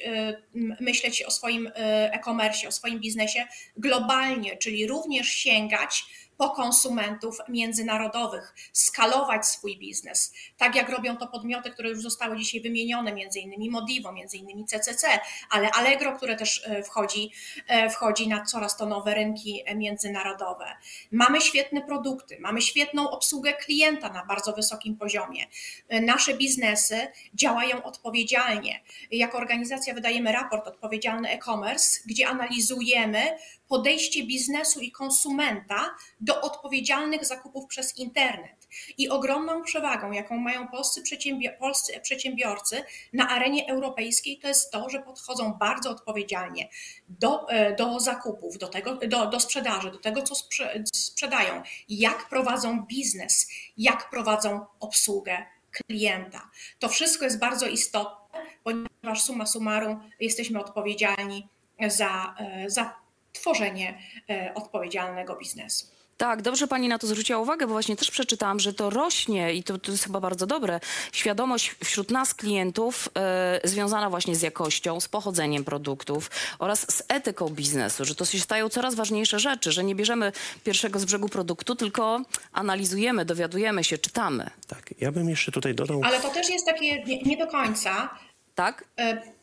myśleć 0.81 1.23
o 1.23 1.31
swoim 1.31 1.71
e-commerce, 1.75 2.69
o 2.69 2.73
swoim 2.73 3.01
biznesie 3.01 3.47
globalnie, 3.77 4.57
czyli 4.57 4.87
również 4.87 5.29
sięgać 5.29 6.05
po 6.37 6.51
konsumentów 6.51 7.39
międzynarodowych, 7.49 8.55
skalować 8.73 9.47
swój 9.47 9.79
biznes, 9.79 10.33
tak 10.57 10.75
jak 10.75 10.89
robią 10.89 11.17
to 11.17 11.27
podmioty, 11.27 11.71
które 11.71 11.89
już 11.89 12.03
zostały 12.03 12.37
dzisiaj 12.37 12.61
wymienione, 12.61 13.13
między 13.13 13.41
innymi 13.41 13.71
Modivo, 13.71 14.13
między 14.13 14.37
innymi 14.37 14.65
CCC, 14.65 15.21
ale 15.51 15.71
Allegro, 15.71 16.17
które 16.17 16.37
też 16.37 16.63
e, 16.67 16.83
wchodzi, 16.83 17.31
e, 17.69 17.91
wchodzi 17.91 18.29
na 18.29 18.45
coraz 18.45 18.77
to 18.77 18.87
nowe 18.87 19.15
rynki 19.15 19.63
e, 19.67 19.75
międzynarodowe. 19.75 20.67
Mamy 21.11 21.41
świetne 21.41 21.83
produkty, 21.83 22.37
mamy 22.41 22.63
świetną 22.63 23.11
obsługę 23.11 23.53
klienta 23.53 24.09
na 24.09 24.25
bardzo 24.25 24.53
wysokim 24.53 24.97
poziomie. 24.97 25.47
Nasze 25.91 26.35
biznesy 26.35 27.07
działają 27.35 27.83
odpowiedzialnie. 27.83 28.81
Jako 29.11 29.39
organizacja 29.39 29.95
wydajemy 29.95 30.33
raport 30.33 30.69
Odpowiedzialny 30.69 31.29
e-commerce, 31.29 32.01
gdzie 32.07 32.29
analizujemy 32.29 33.39
podejście 33.69 34.27
biznesu 34.27 34.81
i 34.81 34.93
konsumenta 34.93 35.95
do 36.21 36.41
odpowiedzialnych 36.41 37.25
zakupów 37.25 37.67
przez 37.67 37.99
internet. 37.99 38.69
I 38.99 39.09
ogromną 39.09 39.63
przewagą, 39.63 40.13
jaką 40.13 40.37
mają 40.37 40.69
polscy, 40.69 41.03
przedsiębior- 41.03 41.59
polscy 41.59 42.01
przedsiębiorcy 42.01 42.83
na 43.13 43.29
arenie 43.29 43.71
europejskiej, 43.71 44.39
to 44.39 44.49
jest 44.49 44.71
to, 44.71 44.91
że 44.91 45.03
podchodzą 45.03 45.53
bardzo 45.53 45.91
odpowiedzialnie 45.91 46.69
do, 47.09 47.49
e, 47.49 47.75
do 47.77 48.01
zakupów, 48.01 48.59
do, 48.59 48.69
tego, 48.69 48.95
do, 48.95 49.27
do 49.27 49.41
sprzedaży, 49.41 49.91
do 49.91 49.99
tego, 49.99 50.23
co 50.23 50.35
sprze- 50.35 50.83
sprzedają, 50.95 51.63
jak 51.89 52.29
prowadzą 52.29 52.83
biznes, 52.83 53.49
jak 53.77 54.11
prowadzą 54.11 54.67
obsługę 54.81 55.47
klienta. 55.71 56.51
To 56.79 56.89
wszystko 56.89 57.25
jest 57.25 57.39
bardzo 57.39 57.67
istotne, 57.67 58.39
ponieważ 58.65 59.23
summa 59.23 59.47
summarum 59.47 60.11
jesteśmy 60.21 60.61
odpowiedzialni 60.61 61.49
za, 61.89 62.35
e, 62.39 62.71
za 62.71 63.06
tworzenie 63.41 63.99
e, 64.31 64.53
odpowiedzialnego 64.55 65.37
biznesu. 65.37 65.87
Tak, 66.17 66.43
dobrze 66.43 66.67
pani 66.67 66.89
na 66.89 66.99
to 66.99 67.07
zwróciła 67.07 67.39
uwagę, 67.39 67.67
bo 67.67 67.73
właśnie 67.73 67.97
też 67.97 68.11
przeczytałam, 68.11 68.61
że 68.61 68.75
to 68.75 68.91
rośnie 68.91 69.55
i 69.55 69.63
to, 69.63 69.79
to 69.79 69.91
jest 69.93 70.05
chyba 70.05 70.21
bardzo 70.21 70.47
dobre. 70.47 70.81
Świadomość 71.13 71.75
wśród 71.85 72.11
nas 72.11 72.35
klientów 72.35 73.09
e, 73.19 73.61
związana 73.65 74.11
właśnie 74.11 74.37
z 74.37 74.43
jakością, 74.43 75.01
z 75.01 75.09
pochodzeniem 75.09 75.65
produktów 75.65 76.31
oraz 76.59 76.93
z 76.97 77.03
etyką 77.09 77.49
biznesu, 77.49 78.05
że 78.05 78.15
to 78.15 78.25
się 78.25 78.41
stają 78.41 78.69
coraz 78.69 78.95
ważniejsze 78.95 79.39
rzeczy, 79.39 79.73
że 79.73 79.85
nie 79.85 79.95
bierzemy 79.95 80.33
pierwszego 80.65 80.99
z 80.99 81.05
brzegu 81.05 81.29
produktu, 81.29 81.75
tylko 81.77 82.21
analizujemy, 82.53 83.25
dowiadujemy 83.25 83.85
się, 83.85 83.99
czytamy. 83.99 84.51
Tak, 84.69 84.95
ja 85.01 85.13
bym 85.13 85.29
jeszcze 85.29 85.53
tutaj 85.53 85.75
dodał... 85.75 86.01
Ale 86.05 86.21
to 86.21 86.29
też 86.31 86.49
jest 86.51 86.67
takie 86.67 87.05
nie, 87.05 87.23
nie 87.23 87.37
do 87.37 87.47
końca, 87.47 88.11
Tak? 88.55 88.85
po- 88.97 89.36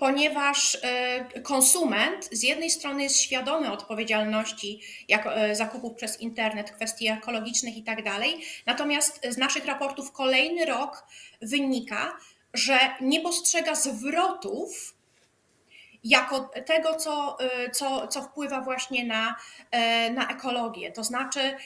ponieważ 0.00 0.78
e, 0.82 1.40
konsument 1.40 2.28
z 2.32 2.42
jednej 2.42 2.70
strony 2.70 3.02
jest 3.02 3.20
świadomy 3.20 3.72
odpowiedzialności 3.72 4.80
e, 5.08 5.54
zakupów 5.54 5.94
przez 5.94 6.20
internet, 6.20 6.70
kwestii 6.70 7.08
ekologicznych 7.08 7.76
i 7.76 7.82
tak 7.82 8.04
dalej, 8.04 8.40
natomiast 8.66 9.20
z 9.28 9.36
naszych 9.36 9.66
raportów 9.66 10.12
kolejny 10.12 10.64
rok 10.64 11.06
wynika, 11.42 12.16
że 12.54 12.78
nie 13.00 13.20
postrzega 13.20 13.74
zwrotów 13.74 14.94
jako 16.04 16.50
tego, 16.66 16.94
co, 16.94 17.38
y, 17.66 17.70
co, 17.70 18.06
co 18.06 18.22
wpływa 18.22 18.60
właśnie 18.60 19.04
na, 19.04 19.36
e, 19.70 20.10
na 20.10 20.28
ekologię. 20.28 20.92
To 20.92 21.04
znaczy, 21.04 21.56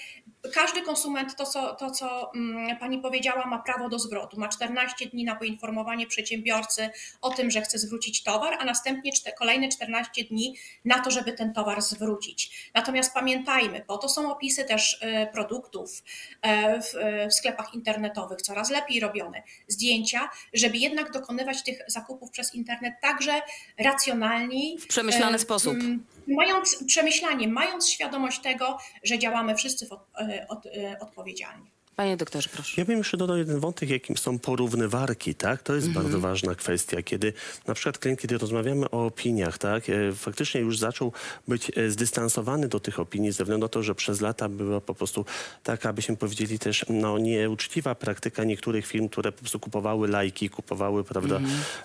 każdy 0.53 0.83
konsument, 0.83 1.37
to 1.37 1.47
co, 1.47 1.75
to 1.75 1.91
co 1.91 2.33
mm, 2.35 2.77
pani 2.77 2.99
powiedziała, 2.99 3.47
ma 3.47 3.59
prawo 3.59 3.89
do 3.89 3.99
zwrotu. 3.99 4.41
Ma 4.41 4.49
14 4.49 5.07
dni 5.07 5.25
na 5.25 5.37
poinformowanie 5.37 6.07
przedsiębiorcy 6.07 6.91
o 7.21 7.31
tym, 7.31 7.51
że 7.51 7.61
chce 7.61 7.79
zwrócić 7.79 8.23
towar, 8.23 8.57
a 8.61 8.65
następnie 8.65 9.13
kolejne 9.39 9.69
14 9.69 10.25
dni 10.25 10.57
na 10.85 10.99
to, 10.99 11.11
żeby 11.11 11.33
ten 11.33 11.53
towar 11.53 11.83
zwrócić. 11.83 12.71
Natomiast 12.75 13.15
pamiętajmy, 13.15 13.85
po 13.87 13.99
to 13.99 14.09
są 14.09 14.33
opisy 14.33 14.65
też 14.65 14.99
e, 15.01 15.27
produktów 15.27 16.03
w, 16.83 16.97
e, 16.97 17.29
w 17.29 17.35
sklepach 17.35 17.75
internetowych, 17.75 18.43
coraz 18.43 18.71
lepiej 18.71 19.01
robione, 19.01 19.43
zdjęcia, 19.69 20.31
żeby 20.53 20.79
jednak 20.79 21.13
dokonywać 21.13 21.63
tych 21.63 21.79
zakupów 21.87 22.31
przez 22.31 22.55
internet 22.55 22.95
także 23.03 23.43
racjonalniej. 23.79 24.79
W 24.79 24.87
przemyślany 24.87 25.39
sposób. 25.39 25.75
m, 25.75 26.05
Mając 26.27 26.85
przemyślanie, 26.87 27.49
mając 27.49 27.89
świadomość 27.89 28.41
tego, 28.41 28.79
że 29.03 29.19
działamy 29.19 29.57
wszyscy 29.57 29.87
w 29.87 29.93
od, 30.49 30.67
Panie 31.97 32.17
doktorze, 32.17 32.49
proszę. 32.53 32.81
Ja 32.81 32.85
bym 32.85 32.99
jeszcze 32.99 33.17
dodał 33.17 33.37
jeden 33.37 33.61
wątek, 33.61 33.91
jakim 33.91 34.17
są 34.17 34.39
porównywarki, 34.39 35.35
tak? 35.35 35.63
To 35.63 35.75
jest 35.75 35.91
bardzo 35.91 36.21
ważna 36.21 36.55
kwestia, 36.55 37.03
kiedy 37.03 37.33
na 37.67 37.75
przykład 37.75 37.99
klient, 37.99 38.21
kiedy 38.21 38.39
rozmawiamy 38.39 38.91
o 38.91 39.07
opiniach, 39.07 39.59
tak? 39.59 39.91
e, 39.91 40.13
Faktycznie 40.13 40.61
już 40.61 40.79
zaczął 40.79 41.13
być 41.49 41.73
e, 41.77 41.91
zdystansowany 41.91 42.69
do 42.69 42.81
tych 42.81 43.01
opinii 43.01 43.33
ze 43.33 43.45
względu 43.45 43.65
na 43.65 43.69
to, 43.69 43.83
że 43.83 43.95
przez 43.95 44.21
lata 44.21 44.49
była 44.49 44.81
po 44.81 44.95
prostu 44.95 45.25
taka, 45.63 45.89
abyśmy 45.89 46.17
powiedzieli 46.17 46.59
też, 46.59 46.85
no 46.89 47.19
nieuczciwa 47.19 47.95
praktyka 47.95 48.45
niektórych 48.45 48.87
firm, 48.87 49.09
które 49.09 49.33
po 49.33 49.39
prostu 49.39 49.61
kupowały 49.61 50.09
lajki, 50.09 50.51
kupowały, 50.51 51.05
prawda, 51.05 51.41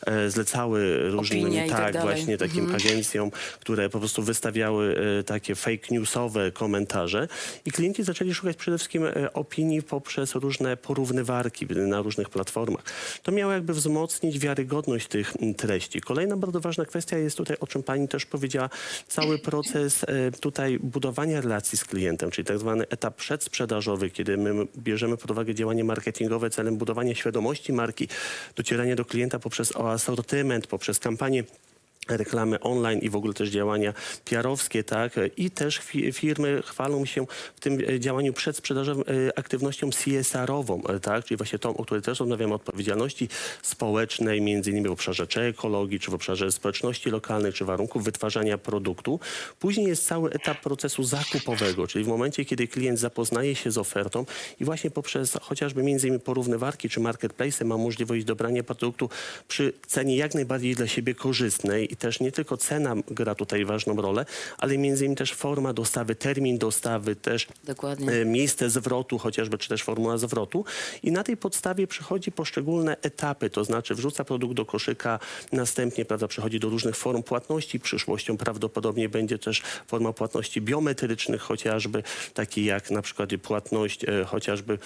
e, 0.06 0.30
zlecały 0.30 1.10
różnym, 1.12 1.42
Opinie 1.42 1.66
i 1.68 1.70
tak 1.70 1.94
tak, 1.94 2.02
właśnie 2.02 2.38
takim 2.38 2.76
agencjom, 2.76 3.32
które 3.60 3.90
po 3.90 4.00
prostu 4.00 4.24
wystawiały 4.24 4.96
takie 5.26 5.56
fake 5.56 5.88
newsowe 5.92 6.52
komentarze 6.52 7.28
i 7.66 7.72
klienci 7.72 8.04
zaczęli 8.04 8.34
szukać 8.34 8.58
przede 8.58 8.78
wszystkim 8.78 9.04
opinii 9.34 9.82
poprzez 10.00 10.36
różne 10.36 10.78
porównywarki 10.78 11.66
na 11.66 12.02
różnych 12.02 12.30
platformach. 12.30 12.84
To 13.24 13.32
miało 13.32 13.52
jakby 13.52 13.74
wzmocnić 13.74 14.40
wiarygodność 14.40 15.08
tych 15.08 15.34
m, 15.42 15.54
treści. 15.54 16.02
Kolejna 16.02 16.38
bardzo 16.38 16.60
ważna 16.60 16.86
kwestia 16.86 17.18
jest 17.18 17.38
tutaj, 17.38 17.58
o 17.60 17.68
czym 17.68 17.84
pani 17.84 18.08
też 18.08 18.26
powiedziała, 18.26 18.70
cały 19.08 19.40
proces 19.40 20.04
e, 20.04 20.32
tutaj 20.32 20.80
budowania 20.80 21.42
relacji 21.42 21.78
z 21.78 21.86
klientem, 21.86 22.32
czyli 22.32 22.46
tak 22.46 22.60
zwany 22.60 22.88
etap 22.90 23.16
przedsprzedażowy, 23.16 24.10
kiedy 24.10 24.38
my 24.38 24.68
bierzemy 24.78 25.18
pod 25.18 25.32
uwagę 25.32 25.56
działanie 25.56 25.84
marketingowe 25.84 26.50
celem 26.50 26.78
budowania 26.78 27.16
świadomości 27.16 27.74
marki, 27.74 28.08
docierania 28.56 28.96
do 28.96 29.06
klienta 29.06 29.40
poprzez 29.40 29.76
asortyment, 29.76 30.68
poprzez 30.68 31.00
kampanię 31.00 31.44
reklamy 32.18 32.60
online 32.60 33.00
i 33.00 33.10
w 33.10 33.16
ogóle 33.16 33.34
też 33.34 33.50
działania 33.50 33.94
PR-owskie, 34.26 34.84
tak? 34.84 35.14
I 35.38 35.52
też 35.52 35.80
fi- 35.80 36.14
firmy 36.14 36.62
chwalą 36.66 37.06
się 37.06 37.26
w 37.56 37.60
tym 37.60 37.80
e, 37.90 38.00
działaniu 38.00 38.34
przedsprzedażowym 38.34 39.04
e, 39.28 39.40
aktywnością 39.40 39.90
CSR-ową, 39.90 40.84
e, 40.88 41.00
tak? 41.00 41.26
Czyli 41.26 41.38
właśnie 41.38 41.60
tą, 41.60 41.78
o 41.78 41.86
której 41.86 42.04
też 42.04 42.20
rozmawiamy, 42.20 42.54
odpowiedzialności 42.54 43.30
społecznej, 43.62 44.42
między 44.42 44.72
innymi 44.72 44.88
w 44.88 44.92
obszarze 44.92 45.28
czy 45.28 45.42
ekologii, 45.42 46.00
czy 46.00 46.12
w 46.12 46.14
obszarze 46.14 46.52
społeczności 46.52 47.10
lokalnej, 47.10 47.54
czy 47.54 47.66
warunków 47.66 48.04
wytwarzania 48.04 48.58
produktu. 48.58 49.20
Później 49.60 49.88
jest 49.88 50.08
cały 50.08 50.32
etap 50.32 50.62
procesu 50.62 51.04
zakupowego, 51.04 51.88
czyli 51.88 52.06
w 52.06 52.08
momencie, 52.08 52.46
kiedy 52.46 52.68
klient 52.68 53.00
zapoznaje 53.00 53.56
się 53.56 53.72
z 53.72 53.78
ofertą 53.78 54.26
i 54.60 54.66
właśnie 54.66 54.92
poprzez 54.92 55.38
chociażby 55.42 55.84
między 55.84 56.08
innymi 56.08 56.24
porównywarki 56.24 56.90
czy 56.90 57.00
marketplace 57.00 57.66
ma 57.66 57.78
możliwość 57.78 58.26
dobrania 58.26 58.64
produktu 58.64 59.10
przy 59.48 59.74
cenie 59.88 60.16
jak 60.16 60.36
najbardziej 60.36 60.76
dla 60.76 60.88
siebie 60.88 61.16
korzystnej 61.16 61.92
też 62.00 62.20
nie 62.20 62.32
tylko 62.32 62.58
cena 62.58 62.96
gra 63.08 63.36
tutaj 63.36 63.66
ważną 63.66 64.02
rolę, 64.02 64.26
ale 64.58 64.78
między 64.78 65.06
innymi 65.06 65.18
też 65.18 65.34
forma 65.34 65.74
dostawy, 65.74 66.16
termin 66.16 66.58
dostawy, 66.58 67.16
też 67.16 67.48
Dokładnie. 67.64 68.12
e, 68.12 68.26
miejsce 68.26 68.70
zwrotu 68.70 69.18
chociażby, 69.18 69.58
czy 69.58 69.70
też 69.70 69.84
formuła 69.84 70.18
zwrotu. 70.18 70.66
I 71.04 71.12
na 71.12 71.24
tej 71.24 71.38
podstawie 71.38 71.88
przychodzi 71.88 72.32
poszczególne 72.32 72.98
etapy, 73.02 73.50
to 73.50 73.64
znaczy 73.64 73.96
wrzuca 73.96 74.24
produkt 74.24 74.54
do 74.54 74.66
koszyka, 74.66 75.20
następnie 75.52 76.06
prawda, 76.06 76.28
przechodzi 76.28 76.60
do 76.60 76.70
różnych 76.70 76.96
form 76.96 77.24
płatności. 77.24 77.80
Przyszłością 77.80 78.38
prawdopodobnie 78.38 79.10
będzie 79.10 79.40
też 79.40 79.62
forma 79.88 80.14
płatności 80.14 80.62
biometrycznych, 80.62 81.42
chociażby 81.42 82.04
takie 82.34 82.66
jak 82.66 82.92
na 82.92 83.02
przykład 83.02 83.30
płatność 83.44 84.04
e, 84.04 84.26
chociażby 84.26 84.78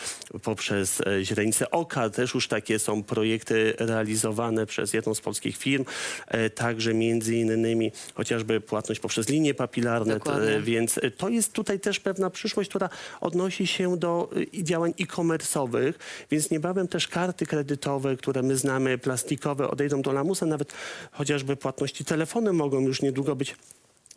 poprzez 0.43 1.01
e, 1.01 1.25
źrenice 1.25 1.71
oka. 1.71 2.09
Też 2.09 2.33
już 2.33 2.47
takie 2.47 2.79
są 2.79 3.03
projekty 3.03 3.73
realizowane 3.79 4.65
przez 4.65 4.93
jedną 4.93 5.13
z 5.15 5.21
polskich 5.21 5.57
firm. 5.57 5.85
E, 6.27 6.49
Także 6.49 6.93
między 7.07 7.35
innymi 7.35 7.91
chociażby 8.13 8.61
płatność 8.61 9.01
poprzez 9.01 9.29
linie 9.29 9.53
papilarne. 9.53 10.13
Dokładnie. 10.13 10.61
Więc 10.61 10.99
to 11.17 11.29
jest 11.29 11.53
tutaj 11.53 11.79
też 11.79 11.99
pewna 11.99 12.29
przyszłość, 12.29 12.69
która 12.69 12.89
odnosi 13.21 13.67
się 13.67 13.97
do 13.97 14.29
y, 14.57 14.63
działań 14.63 14.93
e-commerce'owych, 14.99 15.93
więc 16.31 16.51
niebawem 16.51 16.87
też 16.87 17.07
karty 17.07 17.45
kredytowe, 17.45 18.17
które 18.17 18.41
my 18.43 18.55
znamy, 18.55 18.97
plastikowe, 18.97 19.69
odejdą 19.69 20.01
do 20.01 20.11
lamusa, 20.11 20.45
nawet 20.45 20.73
chociażby 21.11 21.55
płatności 21.55 22.05
telefony 22.05 22.53
mogą 22.53 22.79
już 22.79 23.01
niedługo 23.01 23.35
być 23.35 23.55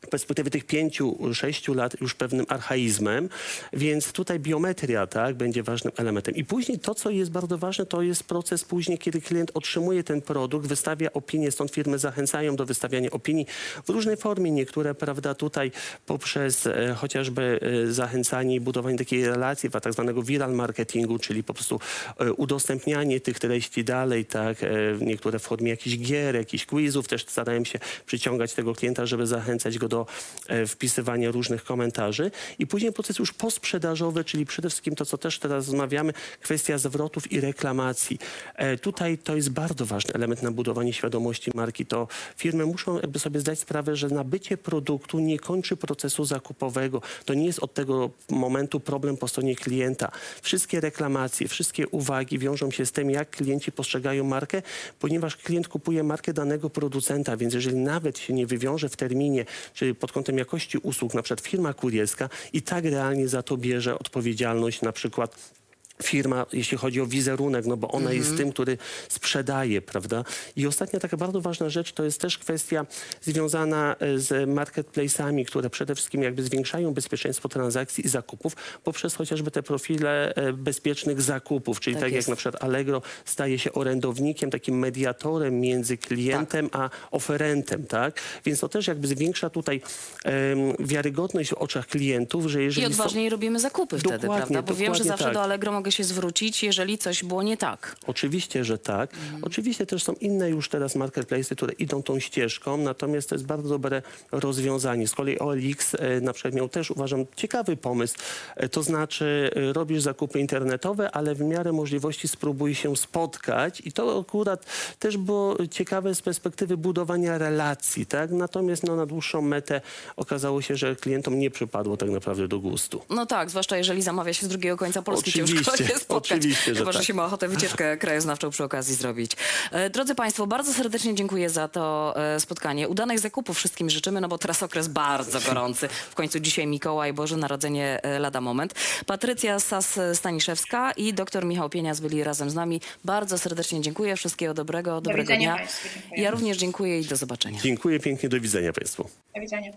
w 0.02 0.08
perspektywie 0.08 0.50
tych 0.50 0.64
pięciu, 0.64 1.18
sześciu 1.34 1.74
lat 1.74 2.00
już 2.00 2.14
pewnym 2.14 2.46
archaizmem, 2.48 3.28
więc 3.72 4.12
tutaj 4.12 4.40
biometria 4.40 5.06
tak, 5.06 5.34
będzie 5.34 5.62
ważnym 5.62 5.92
elementem. 5.96 6.34
I 6.34 6.44
później 6.44 6.78
to, 6.78 6.94
co 6.94 7.10
jest 7.10 7.30
bardzo 7.30 7.58
ważne, 7.58 7.86
to 7.86 8.02
jest 8.02 8.24
proces 8.24 8.64
później, 8.64 8.98
kiedy 8.98 9.20
klient 9.20 9.50
otrzymuje 9.54 10.04
ten 10.04 10.22
produkt, 10.22 10.66
wystawia 10.66 11.12
opinię, 11.12 11.50
stąd 11.50 11.70
firmy 11.70 11.98
zachęcają 11.98 12.56
do 12.56 12.66
wystawiania 12.66 13.10
opinii 13.10 13.46
w 13.84 13.88
różnej 13.88 14.16
formie. 14.16 14.50
Niektóre, 14.50 14.94
prawda, 14.94 15.34
tutaj 15.34 15.72
poprzez 16.06 16.66
e, 16.66 16.94
chociażby 16.94 17.60
e, 17.62 17.92
zachęcanie 17.92 18.54
i 18.54 18.60
budowanie 18.60 18.98
takiej 18.98 19.26
relacji, 19.26 19.70
tak 19.70 19.92
zwanego 19.92 20.22
viral 20.22 20.52
marketingu, 20.52 21.18
czyli 21.18 21.42
po 21.44 21.54
prostu 21.54 21.80
e, 22.18 22.32
udostępnianie 22.32 23.20
tych 23.20 23.38
treści 23.38 23.84
dalej, 23.84 24.24
tak, 24.24 24.62
e, 24.62 24.68
niektóre 25.00 25.38
w 25.38 25.42
formie 25.42 25.70
jakichś 25.70 25.98
gier, 25.98 26.36
jakichś 26.36 26.66
quizów, 26.66 27.08
też 27.08 27.26
starają 27.26 27.64
się 27.64 27.78
przyciągać 28.06 28.52
tego 28.52 28.74
klienta, 28.74 29.06
żeby 29.06 29.26
zachęcać 29.26 29.78
go 29.78 29.85
do 29.88 30.06
e, 30.48 30.66
wpisywania 30.66 31.30
różnych 31.30 31.64
komentarzy. 31.64 32.30
I 32.58 32.66
później 32.66 32.92
proces 32.92 33.18
już 33.18 33.32
posprzedażowy, 33.32 34.24
czyli 34.24 34.46
przede 34.46 34.68
wszystkim 34.70 34.94
to, 34.94 35.06
co 35.06 35.18
też 35.18 35.38
teraz 35.38 35.66
rozmawiamy, 35.66 36.12
kwestia 36.40 36.78
zwrotów 36.78 37.32
i 37.32 37.40
reklamacji. 37.40 38.18
E, 38.54 38.78
Tutaj 38.78 39.18
to 39.18 39.36
jest 39.36 39.50
bardzo 39.50 39.86
ważny 39.86 40.14
element 40.14 40.42
na 40.42 40.50
budowanie 40.50 40.92
świadomości 40.92 41.50
marki. 41.54 41.86
To 41.86 42.08
firmy 42.36 42.66
muszą 42.66 42.96
jakby 42.96 43.18
sobie 43.18 43.40
zdać 43.40 43.58
sprawę, 43.58 43.96
że 43.96 44.08
nabycie 44.08 44.56
produktu 44.56 45.18
nie 45.18 45.38
kończy 45.38 45.76
procesu 45.76 46.24
zakupowego. 46.24 47.02
To 47.24 47.34
nie 47.34 47.46
jest 47.46 47.58
od 47.58 47.74
tego 47.74 48.10
momentu 48.30 48.80
problem 48.80 49.16
po 49.16 49.28
stronie 49.28 49.56
klienta. 49.56 50.10
Wszystkie 50.42 50.80
reklamacje, 50.80 51.48
wszystkie 51.48 51.88
uwagi 51.88 52.38
wiążą 52.38 52.70
się 52.70 52.86
z 52.86 52.92
tym, 52.92 53.10
jak 53.10 53.30
klienci 53.30 53.72
postrzegają 53.72 54.24
markę, 54.24 54.62
ponieważ 55.00 55.36
klient 55.36 55.68
kupuje 55.68 56.02
markę 56.02 56.32
danego 56.32 56.70
producenta, 56.70 57.36
więc 57.36 57.54
jeżeli 57.54 57.76
nawet 57.76 58.18
się 58.18 58.32
nie 58.32 58.46
wywiąże 58.46 58.88
w 58.88 58.96
terminie, 58.96 59.44
czy 59.76 59.94
pod 59.94 60.12
kątem 60.12 60.38
jakości 60.38 60.78
usług, 60.78 61.14
na 61.14 61.22
przykład 61.22 61.46
firma 61.46 61.72
kurierska 61.72 62.28
i 62.52 62.62
tak 62.62 62.84
realnie 62.84 63.28
za 63.28 63.42
to 63.42 63.56
bierze 63.56 63.98
odpowiedzialność 63.98 64.82
na 64.82 64.92
przykład 64.92 65.52
firma, 66.02 66.46
jeśli 66.52 66.78
chodzi 66.78 67.00
o 67.00 67.06
wizerunek, 67.06 67.66
no 67.66 67.76
bo 67.76 67.88
ona 67.90 68.12
jest 68.12 68.36
tym, 68.36 68.52
który 68.52 68.78
sprzedaje, 69.08 69.82
prawda? 69.82 70.24
I 70.56 70.66
ostatnia 70.66 71.00
taka 71.00 71.16
bardzo 71.16 71.40
ważna 71.40 71.68
rzecz 71.68 71.92
to 71.92 72.04
jest 72.04 72.20
też 72.20 72.38
kwestia 72.38 72.86
związana 73.22 73.96
e, 74.00 74.18
z 74.18 74.48
marketplace'ami, 74.48 75.44
które 75.44 75.70
przede 75.70 75.94
wszystkim 75.94 76.22
jakby 76.22 76.42
zwiększają 76.42 76.94
bezpieczeństwo 76.94 77.48
transakcji 77.48 78.06
i 78.06 78.08
zakupów 78.08 78.52
poprzez 78.84 79.14
chociażby 79.14 79.50
te 79.50 79.62
profile 79.62 80.34
e, 80.34 80.52
bezpiecznych 80.52 81.22
zakupów, 81.22 81.80
czyli 81.80 81.96
Tak 81.96 82.02
tak, 82.04 82.12
jak 82.12 82.28
na 82.28 82.36
przykład 82.36 82.64
Allegro 82.64 83.02
staje 83.24 83.58
się 83.58 83.72
orędownikiem, 83.72 84.50
takim 84.50 84.78
mediatorem 84.78 85.60
między 85.60 85.96
klientem 85.96 86.68
a 86.72 86.90
oferentem, 87.10 87.86
tak? 87.86 88.20
Więc 88.44 88.60
to 88.60 88.68
też 88.68 88.86
jakby 88.86 89.08
zwiększa 89.08 89.50
tutaj 89.50 89.80
em, 90.24 90.58
wiarygodność 90.78 91.50
w 91.50 91.54
oczach 91.54 91.86
klientów, 91.86 92.46
że 92.46 92.62
jeżeli 92.62 92.86
I 92.86 92.94
są- 92.94 93.02
odważniej 93.02 93.30
robimy 93.30 93.60
zakupy 93.60 93.98
wtedy, 93.98 94.18
Dokładnie, 94.18 94.36
prawda? 94.54 94.62
Bo 94.72 94.78
wiem, 94.78 94.94
że 94.94 95.04
zawsze 95.04 95.24
tak. 95.24 95.34
do 95.34 95.42
Allegro 95.42 95.72
mogę 95.72 95.85
się 95.90 96.04
zwrócić, 96.04 96.62
jeżeli 96.62 96.98
coś 96.98 97.24
było 97.24 97.42
nie 97.42 97.56
tak. 97.56 97.96
Oczywiście, 98.06 98.64
że 98.64 98.78
tak. 98.78 99.10
Oczywiście 99.42 99.86
też 99.86 100.02
są 100.02 100.12
inne 100.12 100.50
już 100.50 100.68
teraz 100.68 100.96
marketplace, 100.96 101.56
które 101.56 101.72
idą 101.72 102.02
tą 102.02 102.20
ścieżką, 102.20 102.76
natomiast 102.76 103.28
to 103.28 103.34
jest 103.34 103.46
bardzo 103.46 103.68
dobre 103.68 104.02
rozwiązanie. 104.32 105.08
Z 105.08 105.14
kolei 105.14 105.38
OLX 105.38 105.94
e, 105.94 106.20
na 106.20 106.32
przykład 106.32 106.54
miał 106.54 106.68
też, 106.68 106.90
uważam, 106.90 107.24
ciekawy 107.36 107.76
pomysł. 107.76 108.16
E, 108.56 108.68
to 108.68 108.82
znaczy 108.82 109.50
e, 109.56 109.72
robisz 109.72 110.02
zakupy 110.02 110.40
internetowe, 110.40 111.10
ale 111.10 111.34
w 111.34 111.40
miarę 111.40 111.72
możliwości 111.72 112.28
spróbuj 112.28 112.74
się 112.74 112.96
spotkać 112.96 113.82
i 113.84 113.92
to 113.92 114.20
akurat 114.20 114.66
też 114.98 115.16
było 115.16 115.56
ciekawe 115.70 116.14
z 116.14 116.22
perspektywy 116.22 116.76
budowania 116.76 117.38
relacji, 117.38 118.06
tak? 118.06 118.30
Natomiast 118.30 118.82
no, 118.82 118.96
na 118.96 119.06
dłuższą 119.06 119.42
metę 119.42 119.80
okazało 120.16 120.62
się, 120.62 120.76
że 120.76 120.96
klientom 120.96 121.38
nie 121.38 121.50
przypadło 121.50 121.96
tak 121.96 122.10
naprawdę 122.10 122.48
do 122.48 122.58
gustu. 122.58 123.02
No 123.10 123.26
tak, 123.26 123.50
zwłaszcza 123.50 123.76
jeżeli 123.76 124.02
zamawia 124.02 124.32
się 124.32 124.46
z 124.46 124.48
drugiego 124.48 124.76
końca 124.76 125.02
Polski, 125.02 125.30
Oczywiście, 125.30 125.75
się 125.78 125.98
spotkać. 125.98 126.32
oczywiście, 126.38 126.74
że 126.74 126.80
Chyba, 126.80 126.92
że 126.92 126.98
tak. 126.98 127.06
się 127.06 127.14
ma 127.14 127.24
ochotę 127.26 127.48
wycieczkę 127.48 127.96
krajoznawczą 128.02 128.50
przy 128.50 128.64
okazji 128.64 128.94
zrobić. 128.94 129.32
E, 129.72 129.90
Drodzy 129.90 130.14
Państwo, 130.14 130.46
bardzo 130.46 130.72
serdecznie 130.74 131.14
dziękuję 131.14 131.50
za 131.50 131.68
to 131.68 132.14
e, 132.34 132.40
spotkanie. 132.40 132.88
Udanych 132.88 133.18
zakupów 133.18 133.56
wszystkim 133.56 133.90
życzymy, 133.90 134.20
no 134.20 134.28
bo 134.28 134.38
teraz 134.38 134.62
okres 134.62 134.88
bardzo 134.88 135.40
gorący. 135.40 135.88
W 136.10 136.14
końcu 136.14 136.40
dzisiaj 136.40 136.66
Mikołaj, 136.66 137.12
Boże 137.12 137.36
Narodzenie 137.36 138.00
e, 138.02 138.18
lada 138.18 138.40
moment. 138.40 138.74
Patrycja 139.06 139.56
Sas-Staniszewska 139.60 140.92
i 140.96 141.14
dr 141.14 141.44
Michał 141.44 141.70
Pienias 141.70 142.00
byli 142.00 142.24
razem 142.24 142.50
z 142.50 142.54
nami. 142.54 142.80
Bardzo 143.04 143.38
serdecznie 143.38 143.80
dziękuję. 143.80 144.16
Wszystkiego 144.16 144.54
dobrego, 144.54 145.00
dobrego 145.00 145.22
widzenia 145.22 145.38
dnia. 145.54 145.56
państwu. 145.56 145.88
Ja 146.16 146.30
również 146.30 146.56
dziękuję 146.56 147.00
i 147.00 147.04
do 147.04 147.16
zobaczenia. 147.16 147.60
Dziękuję 147.62 148.00
pięknie, 148.00 148.28
do 148.28 148.40
widzenia 148.40 148.72
Państwu. 148.72 149.08
Do 149.34 149.40
widzenia. 149.40 149.72